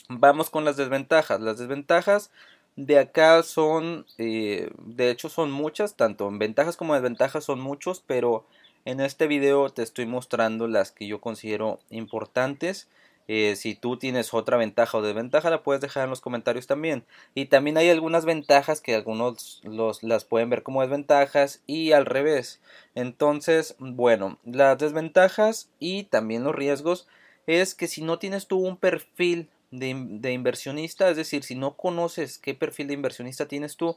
vamos 0.08 0.50
con 0.50 0.64
las 0.64 0.76
desventajas. 0.76 1.40
Las 1.40 1.58
desventajas 1.58 2.30
de 2.76 2.98
acá 2.98 3.42
son, 3.42 4.06
eh, 4.18 4.70
de 4.78 5.10
hecho 5.10 5.28
son 5.28 5.50
muchas, 5.50 5.96
tanto 5.96 6.28
en 6.28 6.38
ventajas 6.38 6.76
como 6.76 6.94
desventajas 6.94 7.44
son 7.44 7.60
muchos, 7.60 8.02
pero 8.06 8.46
en 8.84 9.00
este 9.00 9.26
video 9.26 9.68
te 9.70 9.82
estoy 9.82 10.06
mostrando 10.06 10.66
las 10.66 10.90
que 10.90 11.06
yo 11.06 11.20
considero 11.20 11.80
importantes. 11.90 12.88
Eh, 13.32 13.54
si 13.54 13.76
tú 13.76 13.96
tienes 13.96 14.34
otra 14.34 14.56
ventaja 14.56 14.98
o 14.98 15.02
desventaja, 15.02 15.50
la 15.50 15.62
puedes 15.62 15.80
dejar 15.80 16.02
en 16.02 16.10
los 16.10 16.20
comentarios 16.20 16.66
también. 16.66 17.04
Y 17.32 17.44
también 17.46 17.78
hay 17.78 17.88
algunas 17.88 18.24
ventajas 18.24 18.80
que 18.80 18.96
algunos 18.96 19.60
los, 19.62 20.02
las 20.02 20.24
pueden 20.24 20.50
ver 20.50 20.64
como 20.64 20.82
desventajas 20.82 21.62
y 21.68 21.92
al 21.92 22.06
revés. 22.06 22.58
Entonces, 22.96 23.76
bueno, 23.78 24.38
las 24.44 24.78
desventajas 24.78 25.68
y 25.78 26.02
también 26.04 26.42
los 26.42 26.56
riesgos 26.56 27.06
es 27.46 27.76
que 27.76 27.86
si 27.86 28.02
no 28.02 28.18
tienes 28.18 28.48
tú 28.48 28.58
un 28.58 28.76
perfil 28.76 29.48
de, 29.70 29.94
de 29.96 30.32
inversionista, 30.32 31.08
es 31.08 31.16
decir, 31.16 31.44
si 31.44 31.54
no 31.54 31.76
conoces 31.76 32.36
qué 32.36 32.54
perfil 32.54 32.88
de 32.88 32.94
inversionista 32.94 33.46
tienes 33.46 33.76
tú, 33.76 33.96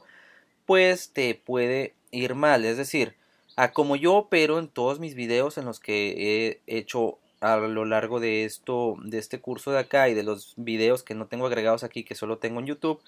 pues 0.64 1.10
te 1.10 1.34
puede 1.34 1.94
ir 2.12 2.36
mal. 2.36 2.64
Es 2.64 2.76
decir, 2.76 3.16
a 3.56 3.72
como 3.72 3.96
yo 3.96 4.14
opero 4.14 4.60
en 4.60 4.68
todos 4.68 5.00
mis 5.00 5.16
videos 5.16 5.58
en 5.58 5.64
los 5.64 5.80
que 5.80 6.60
he 6.68 6.76
hecho 6.78 7.18
a 7.44 7.58
lo 7.58 7.84
largo 7.84 8.20
de 8.20 8.44
esto, 8.44 8.96
de 9.02 9.18
este 9.18 9.38
curso 9.38 9.70
de 9.70 9.78
acá 9.78 10.08
y 10.08 10.14
de 10.14 10.22
los 10.22 10.54
videos 10.56 11.02
que 11.02 11.14
no 11.14 11.26
tengo 11.26 11.46
agregados 11.46 11.84
aquí, 11.84 12.02
que 12.02 12.14
solo 12.14 12.38
tengo 12.38 12.60
en 12.60 12.66
YouTube, 12.66 13.00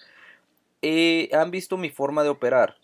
eh, 0.83 1.29
han 1.33 1.49
visto 1.49 1.75
mi 1.75 1.89
forma 1.89 2.21
de 2.21 2.29
operar. 2.29 2.75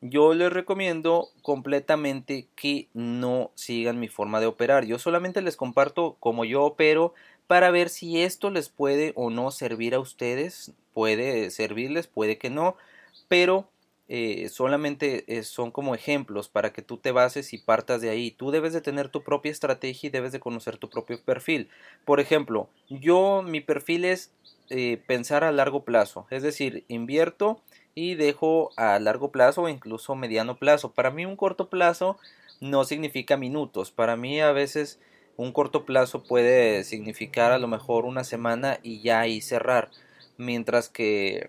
Yo 0.00 0.32
les 0.32 0.50
recomiendo 0.50 1.28
completamente 1.42 2.48
que 2.56 2.88
no 2.94 3.50
sigan 3.54 4.00
mi 4.00 4.08
forma 4.08 4.40
de 4.40 4.46
operar. 4.46 4.86
Yo 4.86 4.98
solamente 4.98 5.42
les 5.42 5.56
comparto 5.56 6.16
cómo 6.18 6.46
yo 6.46 6.64
opero 6.64 7.12
para 7.46 7.70
ver 7.70 7.90
si 7.90 8.22
esto 8.22 8.48
les 8.50 8.70
puede 8.70 9.12
o 9.14 9.28
no 9.28 9.50
servir 9.50 9.94
a 9.94 10.00
ustedes. 10.00 10.72
Puede 10.94 11.50
servirles, 11.50 12.06
puede 12.06 12.38
que 12.38 12.48
no, 12.48 12.76
pero 13.28 13.68
eh, 14.14 14.50
solamente 14.50 15.24
eh, 15.26 15.42
son 15.42 15.70
como 15.70 15.94
ejemplos 15.94 16.50
para 16.50 16.74
que 16.74 16.82
tú 16.82 16.98
te 16.98 17.12
bases 17.12 17.54
y 17.54 17.58
partas 17.58 18.02
de 18.02 18.10
ahí. 18.10 18.30
Tú 18.30 18.50
debes 18.50 18.74
de 18.74 18.82
tener 18.82 19.08
tu 19.08 19.22
propia 19.22 19.50
estrategia 19.50 20.08
y 20.08 20.10
debes 20.10 20.32
de 20.32 20.38
conocer 20.38 20.76
tu 20.76 20.90
propio 20.90 21.18
perfil. 21.24 21.70
Por 22.04 22.20
ejemplo, 22.20 22.68
yo 22.90 23.40
mi 23.42 23.62
perfil 23.62 24.04
es 24.04 24.30
eh, 24.68 25.00
pensar 25.06 25.44
a 25.44 25.50
largo 25.50 25.86
plazo, 25.86 26.26
es 26.28 26.42
decir, 26.42 26.84
invierto 26.88 27.62
y 27.94 28.14
dejo 28.14 28.72
a 28.76 28.98
largo 28.98 29.32
plazo 29.32 29.62
o 29.62 29.68
incluso 29.70 30.14
mediano 30.14 30.58
plazo. 30.58 30.92
Para 30.92 31.10
mí 31.10 31.24
un 31.24 31.36
corto 31.36 31.70
plazo 31.70 32.18
no 32.60 32.84
significa 32.84 33.38
minutos, 33.38 33.92
para 33.92 34.16
mí 34.16 34.42
a 34.42 34.52
veces 34.52 35.00
un 35.38 35.52
corto 35.52 35.86
plazo 35.86 36.22
puede 36.22 36.84
significar 36.84 37.50
a 37.50 37.58
lo 37.58 37.66
mejor 37.66 38.04
una 38.04 38.24
semana 38.24 38.78
y 38.82 39.00
ya 39.00 39.20
ahí 39.20 39.40
cerrar, 39.40 39.90
mientras 40.36 40.90
que 40.90 41.48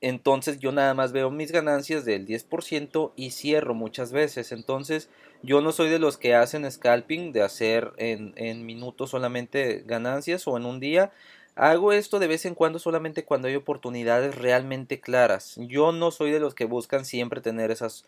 entonces 0.00 0.58
yo 0.60 0.70
nada 0.70 0.94
más 0.94 1.12
veo 1.12 1.30
mis 1.30 1.50
ganancias 1.50 2.04
del 2.04 2.26
10% 2.26 3.12
y 3.16 3.30
cierro 3.30 3.74
muchas 3.74 4.12
veces. 4.12 4.52
Entonces 4.52 5.08
yo 5.42 5.60
no 5.60 5.72
soy 5.72 5.88
de 5.88 5.98
los 5.98 6.16
que 6.16 6.34
hacen 6.34 6.70
scalping, 6.70 7.32
de 7.32 7.42
hacer 7.42 7.92
en, 7.96 8.32
en, 8.36 8.64
minutos 8.64 9.10
solamente 9.10 9.82
ganancias 9.86 10.46
o 10.46 10.56
en 10.56 10.66
un 10.66 10.78
día. 10.80 11.10
Hago 11.56 11.92
esto 11.92 12.20
de 12.20 12.28
vez 12.28 12.44
en 12.46 12.54
cuando 12.54 12.78
solamente 12.78 13.24
cuando 13.24 13.48
hay 13.48 13.56
oportunidades 13.56 14.36
realmente 14.36 15.00
claras. 15.00 15.56
Yo 15.56 15.90
no 15.90 16.12
soy 16.12 16.30
de 16.30 16.38
los 16.38 16.54
que 16.54 16.66
buscan 16.66 17.04
siempre 17.04 17.40
tener 17.40 17.72
esas, 17.72 18.04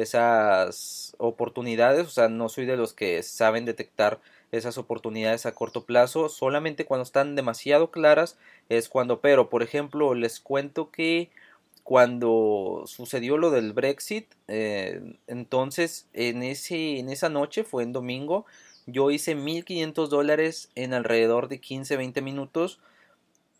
esas 0.00 1.14
oportunidades, 1.18 2.06
o 2.06 2.10
sea, 2.10 2.28
no 2.28 2.48
soy 2.48 2.66
de 2.66 2.76
los 2.76 2.92
que 2.92 3.22
saben 3.22 3.64
detectar 3.64 4.20
esas 4.52 4.78
oportunidades 4.78 5.46
a 5.46 5.54
corto 5.54 5.84
plazo. 5.84 6.28
Solamente 6.28 6.84
cuando 6.84 7.02
están 7.04 7.34
demasiado 7.34 7.90
claras 7.90 8.36
es 8.68 8.88
cuando, 8.88 9.20
pero 9.20 9.48
por 9.48 9.62
ejemplo, 9.62 10.14
les 10.14 10.40
cuento 10.40 10.90
que 10.90 11.30
cuando 11.82 12.84
sucedió 12.86 13.36
lo 13.38 13.50
del 13.50 13.72
Brexit, 13.72 14.26
eh, 14.48 15.18
entonces 15.26 16.06
en, 16.12 16.42
ese, 16.42 16.98
en 16.98 17.08
esa 17.10 17.28
noche, 17.28 17.62
fue 17.64 17.82
en 17.82 17.92
domingo, 17.92 18.46
yo 18.86 19.10
hice 19.10 19.34
1500 19.34 20.10
dólares 20.10 20.70
en 20.74 20.94
alrededor 20.94 21.48
de 21.48 21.60
15-20 21.60 22.22
minutos. 22.22 22.80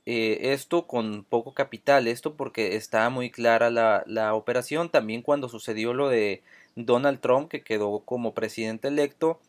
Eh, 0.06 0.52
esto 0.52 0.86
con 0.86 1.24
poco 1.24 1.54
capital, 1.54 2.06
esto 2.08 2.34
porque 2.36 2.76
estaba 2.76 3.08
muy 3.10 3.30
clara 3.30 3.70
la, 3.70 4.04
la 4.06 4.34
operación. 4.34 4.90
También 4.90 5.22
cuando 5.22 5.48
sucedió 5.48 5.94
lo 5.94 6.08
de 6.08 6.42
Donald 6.76 7.20
Trump, 7.20 7.48
que 7.50 7.62
quedó 7.62 8.00
como 8.00 8.34
presidente 8.34 8.88
electo, 8.88 9.40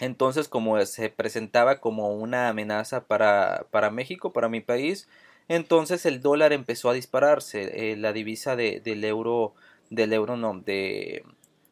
entonces, 0.00 0.48
como 0.48 0.84
se 0.86 1.08
presentaba 1.10 1.80
como 1.80 2.14
una 2.14 2.48
amenaza 2.48 3.06
para, 3.06 3.66
para 3.70 3.90
México, 3.90 4.32
para 4.32 4.48
mi 4.48 4.60
país, 4.60 5.08
entonces 5.48 6.04
el 6.06 6.20
dólar 6.20 6.52
empezó 6.52 6.90
a 6.90 6.94
dispararse, 6.94 7.92
eh, 7.92 7.96
la 7.96 8.12
divisa 8.12 8.56
de, 8.56 8.80
del 8.80 9.04
euro, 9.04 9.54
del 9.90 10.12
euro 10.12 10.36
no, 10.36 10.60
de, 10.60 11.24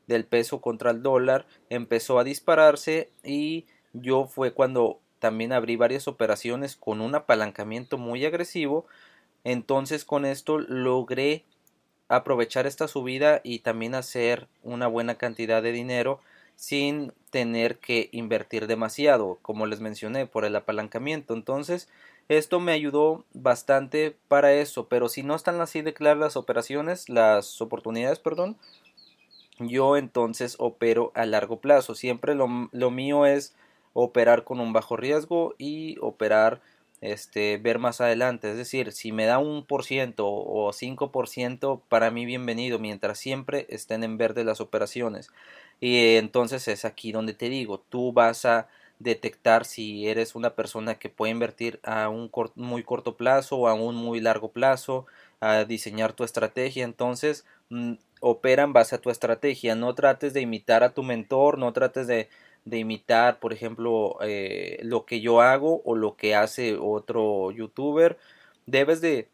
del 0.06 0.25
peso 0.25 0.61
contra 0.61 0.90
el 0.90 1.02
dólar 1.02 1.47
empezó 1.71 2.18
a 2.18 2.25
dispararse 2.25 3.11
y 3.25 3.66
yo 3.92 4.26
fue 4.26 4.52
cuando 4.54 5.00
también 5.25 5.54
abrí 5.54 5.76
varias 5.76 6.07
operaciones 6.07 6.76
con 6.76 7.00
un 7.00 7.14
apalancamiento 7.14 7.97
muy 7.97 8.26
agresivo, 8.26 8.85
entonces 9.43 10.04
con 10.04 10.26
esto 10.26 10.59
logré 10.59 11.45
aprovechar 12.09 12.66
esta 12.66 12.88
subida 12.88 13.40
y 13.43 13.61
también 13.61 13.95
hacer 13.95 14.49
una 14.62 14.87
buena 14.87 15.14
cantidad 15.14 15.62
de 15.62 15.73
dinero 15.73 16.21
sin 16.57 17.14
tener 17.31 17.78
que 17.78 18.11
invertir 18.12 18.66
demasiado, 18.66 19.38
como 19.40 19.64
les 19.64 19.81
mencioné, 19.81 20.26
por 20.26 20.45
el 20.45 20.57
apalancamiento. 20.57 21.33
Entonces, 21.33 21.88
esto 22.28 22.61
me 22.61 22.73
ayudó 22.73 23.25
bastante 23.33 24.14
para 24.28 24.52
eso, 24.52 24.88
pero 24.88 25.09
si 25.09 25.23
no 25.23 25.35
están 25.35 25.59
así 25.62 25.81
de 25.81 25.95
claras 25.95 26.19
las 26.19 26.37
operaciones, 26.37 27.09
las 27.09 27.62
oportunidades, 27.62 28.19
perdón, 28.19 28.59
yo 29.59 29.97
entonces 29.97 30.57
opero 30.59 31.12
a 31.14 31.25
largo 31.25 31.61
plazo. 31.61 31.95
Siempre 31.95 32.35
lo, 32.35 32.69
lo 32.73 32.90
mío 32.90 33.25
es 33.25 33.54
operar 33.95 34.45
con 34.45 34.61
un 34.61 34.75
bajo 34.75 34.97
riesgo 34.97 35.55
y 35.57 35.97
operar 36.01 36.61
este, 37.01 37.59
ver 37.59 37.79
más 37.79 38.01
adelante. 38.01 38.51
Es 38.51 38.57
decir, 38.57 38.93
si 38.93 39.13
me 39.13 39.25
da 39.25 39.39
un 39.39 39.65
por 39.65 39.85
ciento 39.85 40.27
o 40.29 40.73
cinco 40.73 41.11
por 41.11 41.29
ciento, 41.29 41.83
para 41.89 42.11
mí 42.11 42.27
bienvenido, 42.27 42.79
mientras 42.79 43.19
siempre 43.19 43.67
estén 43.71 44.05
en 44.05 44.19
verde 44.19 44.45
las 44.45 44.61
operaciones. 44.61 45.31
Y 45.81 46.17
entonces 46.17 46.69
es 46.69 46.85
aquí 46.85 47.13
donde 47.13 47.35
te 47.35 47.49
digo, 47.49 47.79
tú 47.79 48.13
vas 48.13 48.45
a 48.45 48.69
detectar 48.99 49.65
si 49.65 50.09
eres 50.09 50.35
una 50.35 50.55
persona 50.55 50.95
que 50.97 51.09
puede 51.09 51.33
invertir 51.33 51.81
a 51.83 52.09
un 52.09 52.31
muy 52.55 52.83
corto 52.83 53.17
plazo 53.17 53.57
o 53.59 53.69
a 53.69 53.75
un 53.75 53.97
muy 53.97 54.21
largo 54.21 54.51
plazo, 54.51 55.07
a 55.41 55.65
diseñar 55.65 56.15
tu 56.15 56.25
estrategia. 56.25 56.85
Entonces, 56.85 57.45
mm, 57.71 57.95
opera 58.21 58.63
en 58.63 58.73
base 58.73 58.95
a 58.95 59.01
tu 59.01 59.11
estrategia. 59.11 59.75
No 59.75 59.95
trates 59.95 60.33
de 60.33 60.41
imitar 60.41 60.83
a 60.85 60.95
tu 60.95 61.03
mentor, 61.03 61.59
no 61.59 61.73
trates 61.73 62.07
de, 62.07 62.29
de 62.64 62.78
imitar, 62.78 63.40
por 63.40 63.52
ejemplo, 63.52 64.18
eh, 64.23 64.78
lo 64.83 65.04
que 65.06 65.21
yo 65.21 65.40
hago 65.40 65.83
o 65.85 65.94
lo 65.97 66.16
que 66.16 66.35
hace 66.35 66.76
otro 66.78 67.50
youtuber. 67.50 68.18
Debes 68.66 69.00
de 69.00 69.28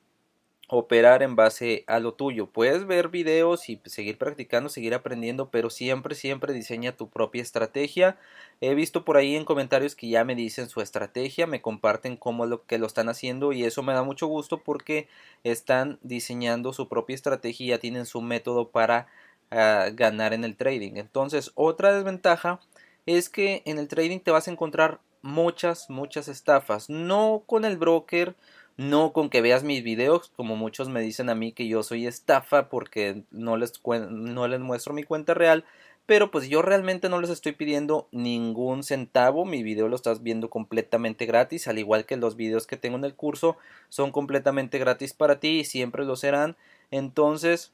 operar 0.73 1.23
en 1.25 1.35
base 1.35 1.85
a 1.89 1.99
lo 1.99 2.15
tuyo. 2.15 2.47
Puedes 2.47 2.87
ver 2.87 3.09
videos 3.09 3.69
y 3.69 3.81
seguir 3.87 4.19
practicando, 4.19 4.69
seguir 4.69 4.95
aprendiendo, 4.95 5.51
pero 5.51 5.69
siempre, 5.69 6.15
siempre 6.15 6.53
diseña 6.53 6.97
tu 6.97 7.09
propia 7.09 7.43
estrategia. 7.43 8.17
He 8.61 8.75
visto 8.75 9.05
por 9.05 9.17
ahí 9.17 9.35
en 9.35 9.45
comentarios 9.45 9.97
que 9.97 10.09
ya 10.09 10.25
me 10.25 10.37
dicen 10.37 10.69
su 10.69 10.81
estrategia, 10.81 11.49
me 11.49 11.61
comparten 11.61 12.17
cómo 12.17 12.47
lo 12.47 12.67
que 12.67 12.79
lo 12.79 12.87
están 12.87 13.09
haciendo 13.09 13.53
y 13.53 13.65
eso 13.65 13.83
me 13.83 13.95
da 13.95 14.05
mucho 14.05 14.29
gusto 14.29 14.63
porque 14.63 15.09
están 15.43 15.99
diseñando 16.03 16.73
su 16.73 16.89
propia 16.89 17.15
estrategia 17.15 17.81
tienen 17.81 18.07
su 18.07 18.21
método 18.23 18.69
para 18.69 19.09
ah, 19.51 19.89
ganar 19.93 20.33
en 20.35 20.45
el 20.45 20.57
trading. 20.57 20.93
Entonces, 20.97 21.51
otra 21.57 21.93
desventaja 21.93 22.61
es 23.07 23.29
que 23.29 23.63
en 23.65 23.79
el 23.79 23.89
trading 23.89 24.21
te 24.21 24.31
vas 24.31 24.49
a 24.49 24.51
encontrar 24.51 25.01
muchas, 25.23 25.91
muchas 25.91 26.29
estafas. 26.29 26.89
No 26.89 27.43
con 27.47 27.65
el 27.65 27.77
broker, 27.77 28.35
no 28.77 29.13
con 29.13 29.29
que 29.29 29.43
veas 29.43 29.63
mis 29.63 29.83
videos, 29.83 30.33
como 30.37 30.57
muchos 30.57 30.89
me 30.89 31.01
dicen 31.01 31.29
a 31.29 31.35
mí 31.35 31.53
que 31.53 31.69
yo 31.69 31.83
soy 31.83 32.07
estafa 32.07 32.69
porque 32.69 33.25
no 33.31 33.57
les, 33.57 33.73
no 33.85 34.49
les 34.49 34.61
muestro 34.61 34.95
mi 34.95 35.03
cuenta 35.03 35.35
real, 35.35 35.65
pero 36.07 36.31
pues 36.31 36.49
yo 36.49 36.63
realmente 36.63 37.09
no 37.09 37.21
les 37.21 37.31
estoy 37.31 37.53
pidiendo 37.53 38.09
ningún 38.11 38.83
centavo, 38.83 39.45
mi 39.45 39.63
video 39.63 39.89
lo 39.89 39.97
estás 39.97 40.23
viendo 40.23 40.51
completamente 40.51 41.27
gratis, 41.27 41.69
al 41.69 41.79
igual 41.79 42.07
que 42.07 42.17
los 42.17 42.37
videos 42.37 42.67
que 42.67 42.77
tengo 42.77 42.97
en 42.97 43.05
el 43.05 43.15
curso 43.15 43.57
son 43.91 44.11
completamente 44.13 44.79
gratis 44.79 45.13
para 45.13 45.39
ti 45.41 45.61
y 45.61 45.65
siempre 45.65 46.05
lo 46.05 46.17
serán, 46.17 46.57
entonces 46.91 47.73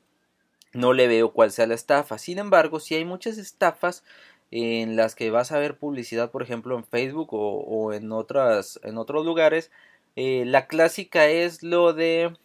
no 0.73 0.93
le 0.93 1.09
veo 1.09 1.33
cuál 1.33 1.51
sea 1.51 1.67
la 1.67 1.75
estafa. 1.75 2.19
Sin 2.19 2.39
embargo, 2.39 2.81
si 2.81 2.95
hay 2.95 3.05
muchas 3.05 3.39
estafas 3.39 4.05
en 4.51 4.97
las 4.97 5.15
que 5.15 5.31
vas 5.31 5.53
a 5.53 5.59
ver 5.59 5.79
publicidad, 5.79 6.31
por 6.31 6.43
ejemplo, 6.43 6.77
en 6.77 6.85
Facebook 6.85 7.29
o, 7.33 7.93
en, 7.93 8.13
otras, 8.13 8.81
en 8.83 8.99
otros 8.99 9.25
lugares, 9.25 9.71
eh, 10.17 10.45
la 10.47 10.67
clásica 10.67 11.27
es 11.27 11.63
lo 11.63 11.93
de 11.93 12.37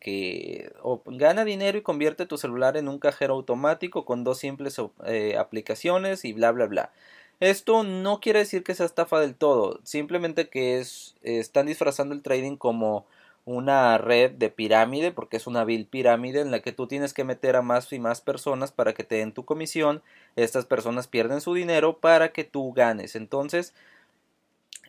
que 0.00 0.72
gana 1.06 1.44
dinero 1.44 1.78
y 1.78 1.82
convierte 1.82 2.26
tu 2.26 2.38
celular 2.38 2.76
en 2.76 2.88
un 2.88 2.98
cajero 2.98 3.34
automático 3.34 4.04
con 4.04 4.24
dos 4.24 4.38
simples 4.38 4.80
eh, 5.06 5.36
aplicaciones 5.36 6.24
y 6.24 6.32
bla 6.32 6.52
bla 6.52 6.66
bla. 6.66 6.92
Esto 7.40 7.82
no 7.82 8.20
quiere 8.20 8.40
decir 8.40 8.64
que 8.64 8.74
sea 8.74 8.86
estafa 8.86 9.20
del 9.20 9.34
todo, 9.34 9.80
simplemente 9.84 10.48
que 10.48 10.78
es, 10.78 11.16
están 11.22 11.66
disfrazando 11.66 12.14
el 12.14 12.22
trading 12.22 12.56
como 12.56 13.06
una 13.46 13.96
red 13.96 14.32
de 14.32 14.50
pirámide, 14.50 15.12
porque 15.12 15.36
es 15.38 15.46
una 15.46 15.64
vil 15.64 15.86
pirámide 15.86 16.40
en 16.40 16.50
la 16.50 16.60
que 16.60 16.72
tú 16.72 16.88
tienes 16.88 17.14
que 17.14 17.24
meter 17.24 17.54
a 17.54 17.62
más 17.62 17.92
y 17.92 18.00
más 18.00 18.20
personas 18.20 18.72
para 18.72 18.92
que 18.92 19.04
te 19.04 19.14
den 19.14 19.32
tu 19.32 19.44
comisión. 19.44 20.02
Estas 20.34 20.66
personas 20.66 21.06
pierden 21.06 21.40
su 21.40 21.54
dinero 21.54 21.98
para 21.98 22.32
que 22.32 22.42
tú 22.42 22.72
ganes. 22.72 23.14
Entonces, 23.14 23.72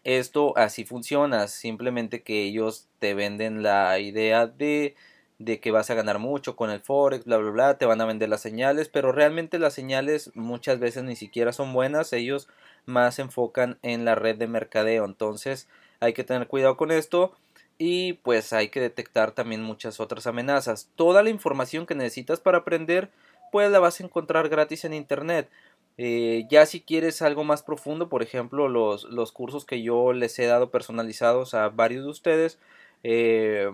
esto 0.03 0.57
así 0.57 0.85
funciona, 0.85 1.47
simplemente 1.47 2.23
que 2.23 2.43
ellos 2.45 2.87
te 2.97 3.13
venden 3.13 3.61
la 3.61 3.99
idea 3.99 4.47
de, 4.47 4.95
de 5.37 5.59
que 5.59 5.69
vas 5.69 5.91
a 5.91 5.95
ganar 5.95 6.17
mucho 6.17 6.55
con 6.55 6.71
el 6.71 6.81
forex, 6.81 7.25
bla 7.25 7.37
bla 7.37 7.51
bla, 7.51 7.77
te 7.77 7.85
van 7.85 8.01
a 8.01 8.05
vender 8.05 8.29
las 8.29 8.41
señales, 8.41 8.89
pero 8.89 9.11
realmente 9.11 9.59
las 9.59 9.73
señales 9.73 10.31
muchas 10.33 10.79
veces 10.79 11.03
ni 11.03 11.15
siquiera 11.15 11.53
son 11.53 11.73
buenas, 11.73 12.11
ellos 12.11 12.47
más 12.87 13.15
se 13.15 13.21
enfocan 13.21 13.77
en 13.83 14.03
la 14.03 14.15
red 14.15 14.37
de 14.37 14.47
mercadeo, 14.47 15.05
entonces 15.05 15.67
hay 15.99 16.13
que 16.13 16.23
tener 16.23 16.47
cuidado 16.47 16.77
con 16.77 16.91
esto 16.91 17.33
y 17.77 18.13
pues 18.13 18.53
hay 18.53 18.69
que 18.69 18.79
detectar 18.79 19.31
también 19.31 19.61
muchas 19.63 19.99
otras 19.99 20.27
amenazas. 20.27 20.89
Toda 20.95 21.23
la 21.23 21.29
información 21.29 21.85
que 21.85 21.95
necesitas 21.95 22.39
para 22.39 22.59
aprender 22.59 23.09
pues 23.51 23.71
la 23.71 23.79
vas 23.79 23.99
a 23.99 24.03
encontrar 24.03 24.49
gratis 24.49 24.85
en 24.85 24.93
internet. 24.93 25.49
Eh, 25.97 26.45
ya 26.49 26.65
si 26.65 26.81
quieres 26.81 27.21
algo 27.21 27.43
más 27.43 27.63
profundo, 27.63 28.09
por 28.09 28.21
ejemplo, 28.21 28.67
los, 28.67 29.05
los, 29.05 29.31
cursos 29.31 29.65
que 29.65 29.81
yo 29.81 30.13
les 30.13 30.37
he 30.37 30.45
dado 30.45 30.69
personalizados 30.69 31.53
a 31.55 31.69
varios 31.69 32.03
de 32.03 32.11
ustedes, 32.11 32.59
eh, 33.03 33.71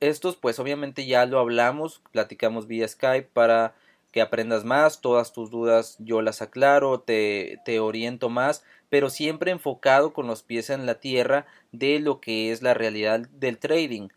estos 0.00 0.36
pues 0.36 0.58
obviamente 0.58 1.06
ya 1.06 1.24
lo 1.24 1.38
hablamos, 1.38 2.02
platicamos 2.12 2.66
vía 2.66 2.86
Skype 2.86 3.28
para 3.32 3.74
que 4.10 4.20
aprendas 4.20 4.64
más, 4.64 5.00
todas 5.00 5.32
tus 5.32 5.50
dudas 5.50 5.96
yo 5.98 6.20
las 6.20 6.42
aclaro, 6.42 7.00
te, 7.00 7.58
te 7.64 7.80
oriento 7.80 8.28
más, 8.28 8.64
pero 8.92 9.08
siempre 9.08 9.50
enfocado 9.50 10.12
con 10.12 10.26
los 10.26 10.42
pies 10.42 10.68
en 10.68 10.84
la 10.84 10.96
tierra 10.96 11.46
de 11.72 11.98
lo 11.98 12.20
que 12.20 12.52
es 12.52 12.60
la 12.60 12.74
realidad 12.74 13.20
del 13.20 13.56
trading. 13.56 14.08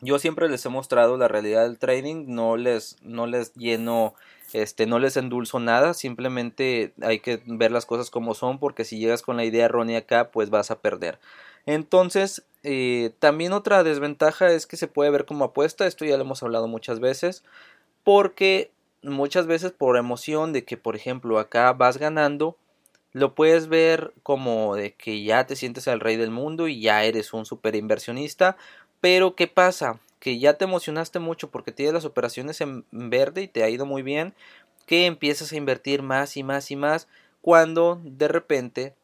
Yo 0.00 0.20
siempre 0.20 0.48
les 0.48 0.64
he 0.64 0.68
mostrado 0.68 1.16
la 1.16 1.26
realidad 1.26 1.64
del 1.64 1.76
trading, 1.76 2.26
no 2.28 2.56
les, 2.56 2.98
no 3.02 3.26
les 3.26 3.52
lleno 3.54 4.14
este, 4.52 4.86
no 4.86 5.00
les 5.00 5.16
endulzo 5.16 5.58
nada, 5.58 5.92
simplemente 5.92 6.92
hay 7.02 7.18
que 7.18 7.42
ver 7.46 7.72
las 7.72 7.84
cosas 7.84 8.10
como 8.10 8.34
son 8.34 8.60
porque 8.60 8.84
si 8.84 9.00
llegas 9.00 9.22
con 9.22 9.36
la 9.36 9.44
idea 9.44 9.64
errónea 9.64 9.98
acá 9.98 10.30
pues 10.30 10.50
vas 10.50 10.70
a 10.70 10.78
perder. 10.78 11.18
Entonces, 11.66 12.44
eh, 12.62 13.10
también 13.18 13.52
otra 13.52 13.82
desventaja 13.82 14.52
es 14.52 14.68
que 14.68 14.76
se 14.76 14.86
puede 14.86 15.10
ver 15.10 15.24
como 15.24 15.46
apuesta, 15.46 15.84
esto 15.84 16.04
ya 16.04 16.16
lo 16.16 16.22
hemos 16.22 16.44
hablado 16.44 16.68
muchas 16.68 17.00
veces, 17.00 17.42
porque 18.04 18.70
muchas 19.02 19.48
veces 19.48 19.72
por 19.72 19.96
emoción 19.96 20.52
de 20.52 20.64
que 20.64 20.76
por 20.76 20.94
ejemplo 20.94 21.40
acá 21.40 21.72
vas 21.72 21.98
ganando, 21.98 22.56
lo 23.16 23.34
puedes 23.34 23.68
ver 23.68 24.12
como 24.22 24.76
de 24.76 24.92
que 24.92 25.22
ya 25.24 25.46
te 25.46 25.56
sientes 25.56 25.86
el 25.86 26.00
rey 26.00 26.16
del 26.16 26.30
mundo 26.30 26.68
y 26.68 26.82
ya 26.82 27.02
eres 27.04 27.32
un 27.32 27.46
super 27.46 27.74
inversionista, 27.74 28.58
pero 29.00 29.34
¿qué 29.34 29.46
pasa? 29.46 30.00
que 30.20 30.38
ya 30.38 30.54
te 30.54 30.64
emocionaste 30.64 31.18
mucho 31.18 31.50
porque 31.50 31.72
tienes 31.72 31.94
las 31.94 32.04
operaciones 32.04 32.60
en 32.60 32.84
verde 32.90 33.42
y 33.42 33.48
te 33.48 33.62
ha 33.62 33.70
ido 33.70 33.86
muy 33.86 34.02
bien, 34.02 34.34
que 34.84 35.06
empiezas 35.06 35.52
a 35.52 35.56
invertir 35.56 36.02
más 36.02 36.36
y 36.36 36.42
más 36.42 36.70
y 36.70 36.76
más 36.76 37.08
cuando 37.40 38.00
de 38.04 38.28
repente 38.28 38.94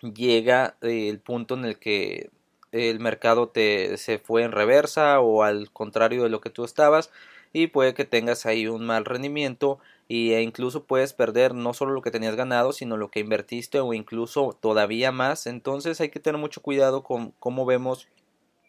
llega 0.00 0.76
el 0.82 1.18
punto 1.18 1.54
en 1.54 1.64
el 1.64 1.78
que 1.78 2.30
el 2.70 3.00
mercado 3.00 3.48
te 3.48 3.96
se 3.96 4.18
fue 4.18 4.42
en 4.42 4.52
reversa 4.52 5.18
o 5.20 5.42
al 5.42 5.72
contrario 5.72 6.22
de 6.22 6.28
lo 6.28 6.40
que 6.40 6.50
tú 6.50 6.64
estabas 6.64 7.10
y 7.52 7.68
puede 7.68 7.94
que 7.94 8.04
tengas 8.04 8.46
ahí 8.46 8.68
un 8.68 8.84
mal 8.86 9.04
rendimiento 9.04 9.80
e 10.08 10.40
incluso 10.42 10.84
puedes 10.84 11.12
perder 11.12 11.54
no 11.54 11.72
solo 11.74 11.92
lo 11.92 12.02
que 12.02 12.10
tenías 12.10 12.36
ganado 12.36 12.72
sino 12.72 12.96
lo 12.96 13.10
que 13.10 13.20
invertiste 13.20 13.80
o 13.80 13.94
incluso 13.94 14.56
todavía 14.60 15.12
más 15.12 15.46
entonces 15.46 16.00
hay 16.00 16.10
que 16.10 16.20
tener 16.20 16.38
mucho 16.38 16.60
cuidado 16.60 17.02
con 17.02 17.32
cómo 17.38 17.64
vemos 17.64 18.08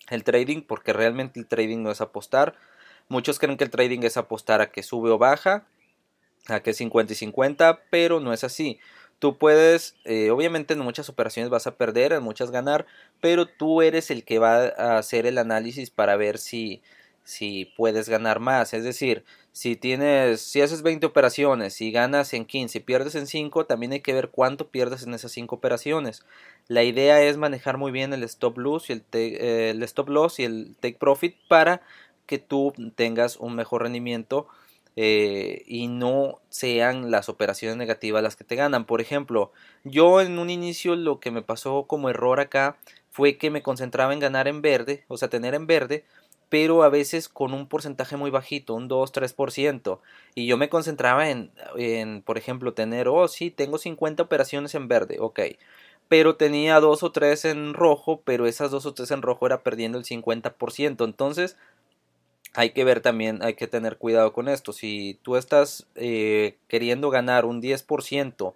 el 0.09 0.23
trading 0.23 0.61
porque 0.61 0.93
realmente 0.93 1.39
el 1.39 1.47
trading 1.47 1.81
no 1.81 1.91
es 1.91 2.01
apostar. 2.01 2.55
Muchos 3.07 3.39
creen 3.39 3.57
que 3.57 3.63
el 3.63 3.69
trading 3.69 4.01
es 4.03 4.17
apostar 4.17 4.61
a 4.61 4.71
que 4.71 4.83
sube 4.83 5.11
o 5.11 5.17
baja, 5.17 5.67
a 6.47 6.61
que 6.61 6.71
es 6.71 6.77
50 6.77 7.13
y 7.13 7.15
50, 7.15 7.81
pero 7.89 8.19
no 8.19 8.33
es 8.33 8.43
así. 8.43 8.79
Tú 9.19 9.37
puedes, 9.37 9.95
eh, 10.03 10.29
obviamente 10.31 10.73
en 10.73 10.79
muchas 10.79 11.09
operaciones 11.09 11.49
vas 11.49 11.67
a 11.67 11.75
perder, 11.75 12.13
en 12.13 12.23
muchas 12.23 12.51
ganar, 12.51 12.85
pero 13.21 13.45
tú 13.45 13.81
eres 13.81 14.11
el 14.11 14.25
que 14.25 14.39
va 14.39 14.65
a 14.65 14.97
hacer 14.97 15.25
el 15.25 15.37
análisis 15.37 15.89
para 15.89 16.17
ver 16.17 16.37
si, 16.37 16.81
si 17.25 17.65
puedes 17.75 18.07
ganar 18.07 18.39
más. 18.39 18.73
Es 18.73 18.85
decir, 18.85 19.25
si 19.51 19.75
tienes, 19.75 20.39
si 20.39 20.61
haces 20.61 20.81
20 20.83 21.05
operaciones 21.05 21.81
y 21.81 21.91
ganas 21.91 22.33
en 22.33 22.45
15 22.45 22.77
y 22.77 22.81
pierdes 22.81 23.15
en 23.15 23.27
5, 23.27 23.65
también 23.65 23.91
hay 23.91 23.99
que 23.99 24.13
ver 24.13 24.29
cuánto 24.29 24.69
pierdes 24.69 25.03
en 25.03 25.13
esas 25.13 25.33
5 25.33 25.55
operaciones. 25.55 26.23
La 26.67 26.83
idea 26.83 27.21
es 27.21 27.35
manejar 27.35 27.77
muy 27.77 27.91
bien 27.91 28.13
el 28.13 28.23
stop 28.23 28.57
loss 28.57 28.89
y 28.89 28.93
el, 28.93 29.03
eh, 29.11 29.71
el 29.71 29.83
stop 29.83 30.09
loss 30.09 30.39
y 30.39 30.45
el 30.45 30.77
take 30.79 30.97
profit 30.97 31.35
para 31.49 31.81
que 32.25 32.37
tú 32.39 32.73
tengas 32.95 33.37
un 33.37 33.55
mejor 33.55 33.83
rendimiento 33.83 34.47
eh, 34.95 35.63
y 35.67 35.87
no 35.87 36.39
sean 36.49 37.11
las 37.11 37.27
operaciones 37.27 37.75
negativas 37.75 38.23
las 38.23 38.35
que 38.35 38.45
te 38.45 38.55
ganan. 38.55 38.85
Por 38.85 39.01
ejemplo, 39.01 39.51
yo 39.83 40.21
en 40.21 40.39
un 40.39 40.49
inicio 40.49 40.95
lo 40.95 41.19
que 41.19 41.31
me 41.31 41.41
pasó 41.41 41.83
como 41.83 42.09
error 42.09 42.39
acá 42.39 42.77
fue 43.11 43.37
que 43.37 43.49
me 43.49 43.61
concentraba 43.61 44.13
en 44.13 44.19
ganar 44.19 44.47
en 44.47 44.61
verde, 44.61 45.05
o 45.07 45.17
sea, 45.17 45.29
tener 45.29 45.53
en 45.53 45.67
verde, 45.67 46.05
pero 46.55 46.83
a 46.83 46.89
veces 46.89 47.27
con 47.27 47.53
un 47.53 47.67
porcentaje 47.67 48.15
muy 48.15 48.31
bajito, 48.31 48.75
un 48.75 48.87
2-3%. 48.87 49.99
Y 50.35 50.45
yo 50.45 50.55
me 50.55 50.69
concentraba 50.69 51.29
en, 51.29 51.51
en, 51.75 52.21
por 52.21 52.37
ejemplo, 52.37 52.73
tener, 52.73 53.09
oh, 53.09 53.27
sí, 53.27 53.51
tengo 53.51 53.77
50 53.77 54.23
operaciones 54.23 54.73
en 54.73 54.87
verde, 54.87 55.17
ok. 55.19 55.41
Pero 56.07 56.37
tenía 56.37 56.79
dos 56.79 57.03
o 57.03 57.11
tres 57.11 57.43
en 57.43 57.73
rojo, 57.73 58.21
pero 58.23 58.47
esas 58.47 58.71
dos 58.71 58.85
o 58.85 58.93
tres 58.93 59.11
en 59.11 59.21
rojo 59.21 59.45
era 59.45 59.63
perdiendo 59.63 59.97
el 59.97 60.05
50%. 60.05 61.03
Entonces, 61.03 61.57
hay 62.53 62.69
que 62.69 62.85
ver 62.85 63.01
también, 63.01 63.43
hay 63.43 63.55
que 63.55 63.67
tener 63.67 63.97
cuidado 63.97 64.31
con 64.31 64.47
esto. 64.47 64.71
Si 64.71 65.19
tú 65.23 65.35
estás 65.35 65.87
eh, 65.95 66.55
queriendo 66.69 67.09
ganar 67.09 67.43
un 67.43 67.61
10% 67.61 68.53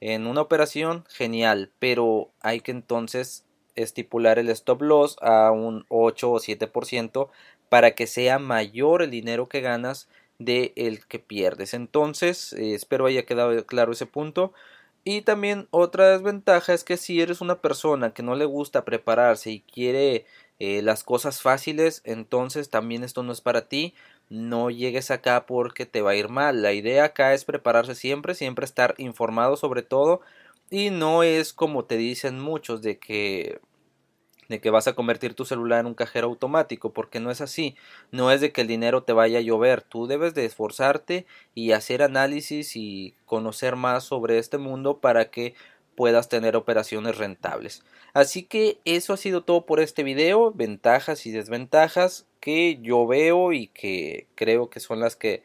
en 0.00 0.26
una 0.26 0.40
operación, 0.40 1.04
genial, 1.08 1.70
pero 1.78 2.28
hay 2.40 2.58
que 2.58 2.72
entonces 2.72 3.45
estipular 3.76 4.38
el 4.38 4.48
stop 4.50 4.82
loss 4.82 5.16
a 5.20 5.50
un 5.50 5.84
8 5.88 6.30
o 6.32 6.40
7% 6.40 7.30
para 7.68 7.92
que 7.94 8.06
sea 8.06 8.38
mayor 8.38 9.02
el 9.02 9.10
dinero 9.10 9.48
que 9.48 9.60
ganas 9.60 10.08
de 10.38 10.72
el 10.76 11.06
que 11.06 11.18
pierdes. 11.18 11.74
Entonces, 11.74 12.52
eh, 12.54 12.74
espero 12.74 13.06
haya 13.06 13.24
quedado 13.26 13.64
claro 13.66 13.92
ese 13.92 14.06
punto. 14.06 14.52
Y 15.04 15.22
también 15.22 15.68
otra 15.70 16.10
desventaja 16.10 16.74
es 16.74 16.82
que 16.84 16.96
si 16.96 17.20
eres 17.20 17.40
una 17.40 17.60
persona 17.60 18.12
que 18.12 18.22
no 18.24 18.34
le 18.34 18.44
gusta 18.44 18.84
prepararse 18.84 19.50
y 19.52 19.60
quiere 19.60 20.26
eh, 20.58 20.82
las 20.82 21.04
cosas 21.04 21.42
fáciles, 21.42 22.02
entonces 22.04 22.70
también 22.70 23.04
esto 23.04 23.22
no 23.22 23.32
es 23.32 23.40
para 23.40 23.68
ti. 23.68 23.94
No 24.28 24.70
llegues 24.70 25.10
acá 25.12 25.46
porque 25.46 25.86
te 25.86 26.02
va 26.02 26.10
a 26.12 26.16
ir 26.16 26.28
mal. 26.28 26.62
La 26.62 26.72
idea 26.72 27.04
acá 27.04 27.34
es 27.34 27.44
prepararse 27.44 27.94
siempre, 27.94 28.34
siempre 28.34 28.64
estar 28.64 28.94
informado 28.98 29.56
sobre 29.56 29.82
todo 29.82 30.22
y 30.70 30.90
no 30.90 31.22
es 31.22 31.52
como 31.52 31.84
te 31.84 31.96
dicen 31.96 32.40
muchos 32.40 32.82
de 32.82 32.98
que 32.98 33.60
de 34.48 34.60
que 34.60 34.70
vas 34.70 34.88
a 34.88 34.94
convertir 34.94 35.34
tu 35.34 35.44
celular 35.44 35.80
en 35.80 35.86
un 35.86 35.94
cajero 35.94 36.28
automático, 36.28 36.92
porque 36.92 37.20
no 37.20 37.30
es 37.30 37.40
así, 37.40 37.76
no 38.10 38.30
es 38.30 38.40
de 38.40 38.52
que 38.52 38.62
el 38.62 38.66
dinero 38.66 39.02
te 39.02 39.12
vaya 39.12 39.38
a 39.38 39.42
llover, 39.42 39.82
tú 39.82 40.06
debes 40.06 40.34
de 40.34 40.44
esforzarte 40.44 41.26
y 41.54 41.72
hacer 41.72 42.02
análisis 42.02 42.76
y 42.76 43.14
conocer 43.24 43.76
más 43.76 44.04
sobre 44.04 44.38
este 44.38 44.58
mundo 44.58 44.98
para 44.98 45.30
que 45.30 45.54
puedas 45.94 46.28
tener 46.28 46.56
operaciones 46.56 47.18
rentables. 47.18 47.82
Así 48.12 48.42
que 48.42 48.78
eso 48.84 49.12
ha 49.12 49.16
sido 49.16 49.42
todo 49.42 49.66
por 49.66 49.80
este 49.80 50.02
video, 50.02 50.52
ventajas 50.52 51.26
y 51.26 51.32
desventajas 51.32 52.26
que 52.40 52.78
yo 52.80 53.06
veo 53.06 53.52
y 53.52 53.68
que 53.68 54.26
creo 54.34 54.70
que 54.70 54.80
son 54.80 55.00
las 55.00 55.16
que 55.16 55.42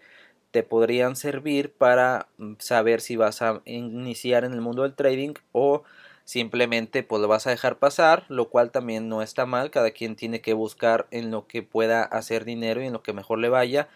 te 0.52 0.64
podrían 0.64 1.16
servir 1.16 1.72
para 1.72 2.28
mm, 2.38 2.54
saber 2.60 3.02
si 3.02 3.16
vas 3.16 3.42
a 3.42 3.62
iniciar 3.66 4.44
en 4.44 4.54
el 4.54 4.62
mundo 4.62 4.84
del 4.84 4.94
trading 4.94 5.34
o 5.54 5.84
simplemente 6.26 7.04
pues 7.04 7.22
lo 7.22 7.28
vas 7.28 7.48
a 7.48 7.52
dejar 7.52 7.78
pasar, 7.80 8.26
lo 8.30 8.50
cual 8.50 8.72
también 8.72 9.10
no 9.10 9.22
está 9.22 9.46
mal, 9.46 9.72
cada 9.72 9.92
quien 9.92 10.16
tiene 10.16 10.42
que 10.42 10.54
buscar 10.54 11.08
en 11.12 11.32
lo 11.32 11.48
que 11.48 11.64
pueda 11.64 12.04
hacer 12.04 12.46
dinero 12.46 12.82
y 12.82 12.88
en 12.88 12.94
lo 12.94 13.04
que 13.04 13.14
mejor 13.14 13.40
le 13.40 13.50
vaya, 13.50 13.88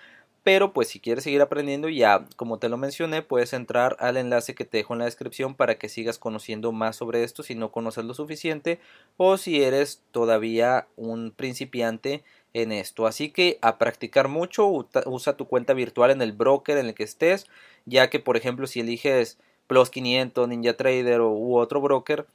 pero 0.45 0.73
pues 0.73 0.89
si 0.89 0.99
quieres 0.99 1.23
seguir 1.23 1.41
aprendiendo 1.41 1.89
ya 1.89 2.23
como 2.35 2.59
te 2.59 2.69
lo 2.69 2.77
mencioné 2.77 3.23
puedes 3.23 3.51
entrar 3.51 3.97
al 3.99 4.15
enlace 4.15 4.53
que 4.53 4.63
te 4.63 4.77
dejo 4.77 4.93
en 4.93 4.99
la 4.99 5.05
descripción 5.05 5.55
para 5.55 5.79
que 5.79 5.89
sigas 5.89 6.19
conociendo 6.19 6.71
más 6.71 6.97
sobre 6.97 7.23
esto 7.23 7.41
si 7.41 7.55
no 7.55 7.71
conoces 7.71 8.05
lo 8.05 8.13
suficiente 8.13 8.79
o 9.17 9.37
si 9.37 9.63
eres 9.63 10.03
todavía 10.11 10.87
un 10.97 11.31
principiante 11.31 12.23
en 12.53 12.71
esto. 12.71 13.07
Así 13.07 13.29
que 13.29 13.57
a 13.61 13.79
practicar 13.79 14.27
mucho, 14.27 14.67
usa 14.67 15.35
tu 15.35 15.47
cuenta 15.47 15.73
virtual 15.73 16.11
en 16.11 16.21
el 16.21 16.31
broker 16.31 16.77
en 16.77 16.85
el 16.85 16.93
que 16.93 17.03
estés, 17.03 17.47
ya 17.85 18.09
que 18.11 18.19
por 18.19 18.37
ejemplo 18.37 18.67
si 18.67 18.79
eliges 18.79 19.39
Plus 19.67 19.89
500, 19.89 20.47
NinjaTrader 20.47 21.21
u 21.21 21.57
otro 21.57 21.81
broker, 21.81 22.27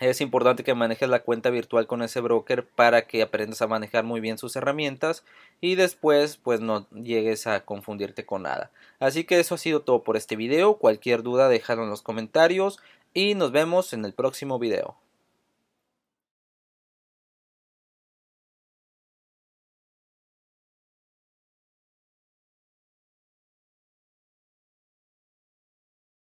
es 0.00 0.22
importante 0.22 0.64
que 0.64 0.74
manejes 0.74 1.10
la 1.10 1.22
cuenta 1.22 1.50
virtual 1.50 1.86
con 1.86 2.02
ese 2.02 2.22
broker 2.22 2.66
para 2.66 3.06
que 3.06 3.20
aprendas 3.20 3.60
a 3.60 3.66
manejar 3.66 4.02
muy 4.02 4.20
bien 4.20 4.38
sus 4.38 4.56
herramientas 4.56 5.24
y 5.60 5.74
después 5.74 6.38
pues 6.38 6.62
no 6.62 6.88
llegues 6.90 7.46
a 7.46 7.66
confundirte 7.66 8.24
con 8.24 8.44
nada. 8.44 8.70
Así 8.98 9.24
que 9.24 9.38
eso 9.38 9.56
ha 9.56 9.58
sido 9.58 9.82
todo 9.82 10.02
por 10.02 10.16
este 10.16 10.36
video. 10.36 10.78
Cualquier 10.78 11.22
duda 11.22 11.50
déjalo 11.50 11.82
en 11.82 11.90
los 11.90 12.00
comentarios 12.00 12.78
y 13.12 13.34
nos 13.34 13.52
vemos 13.52 13.92
en 13.92 14.06
el 14.06 14.14
próximo 14.14 14.58
video. 14.58 14.96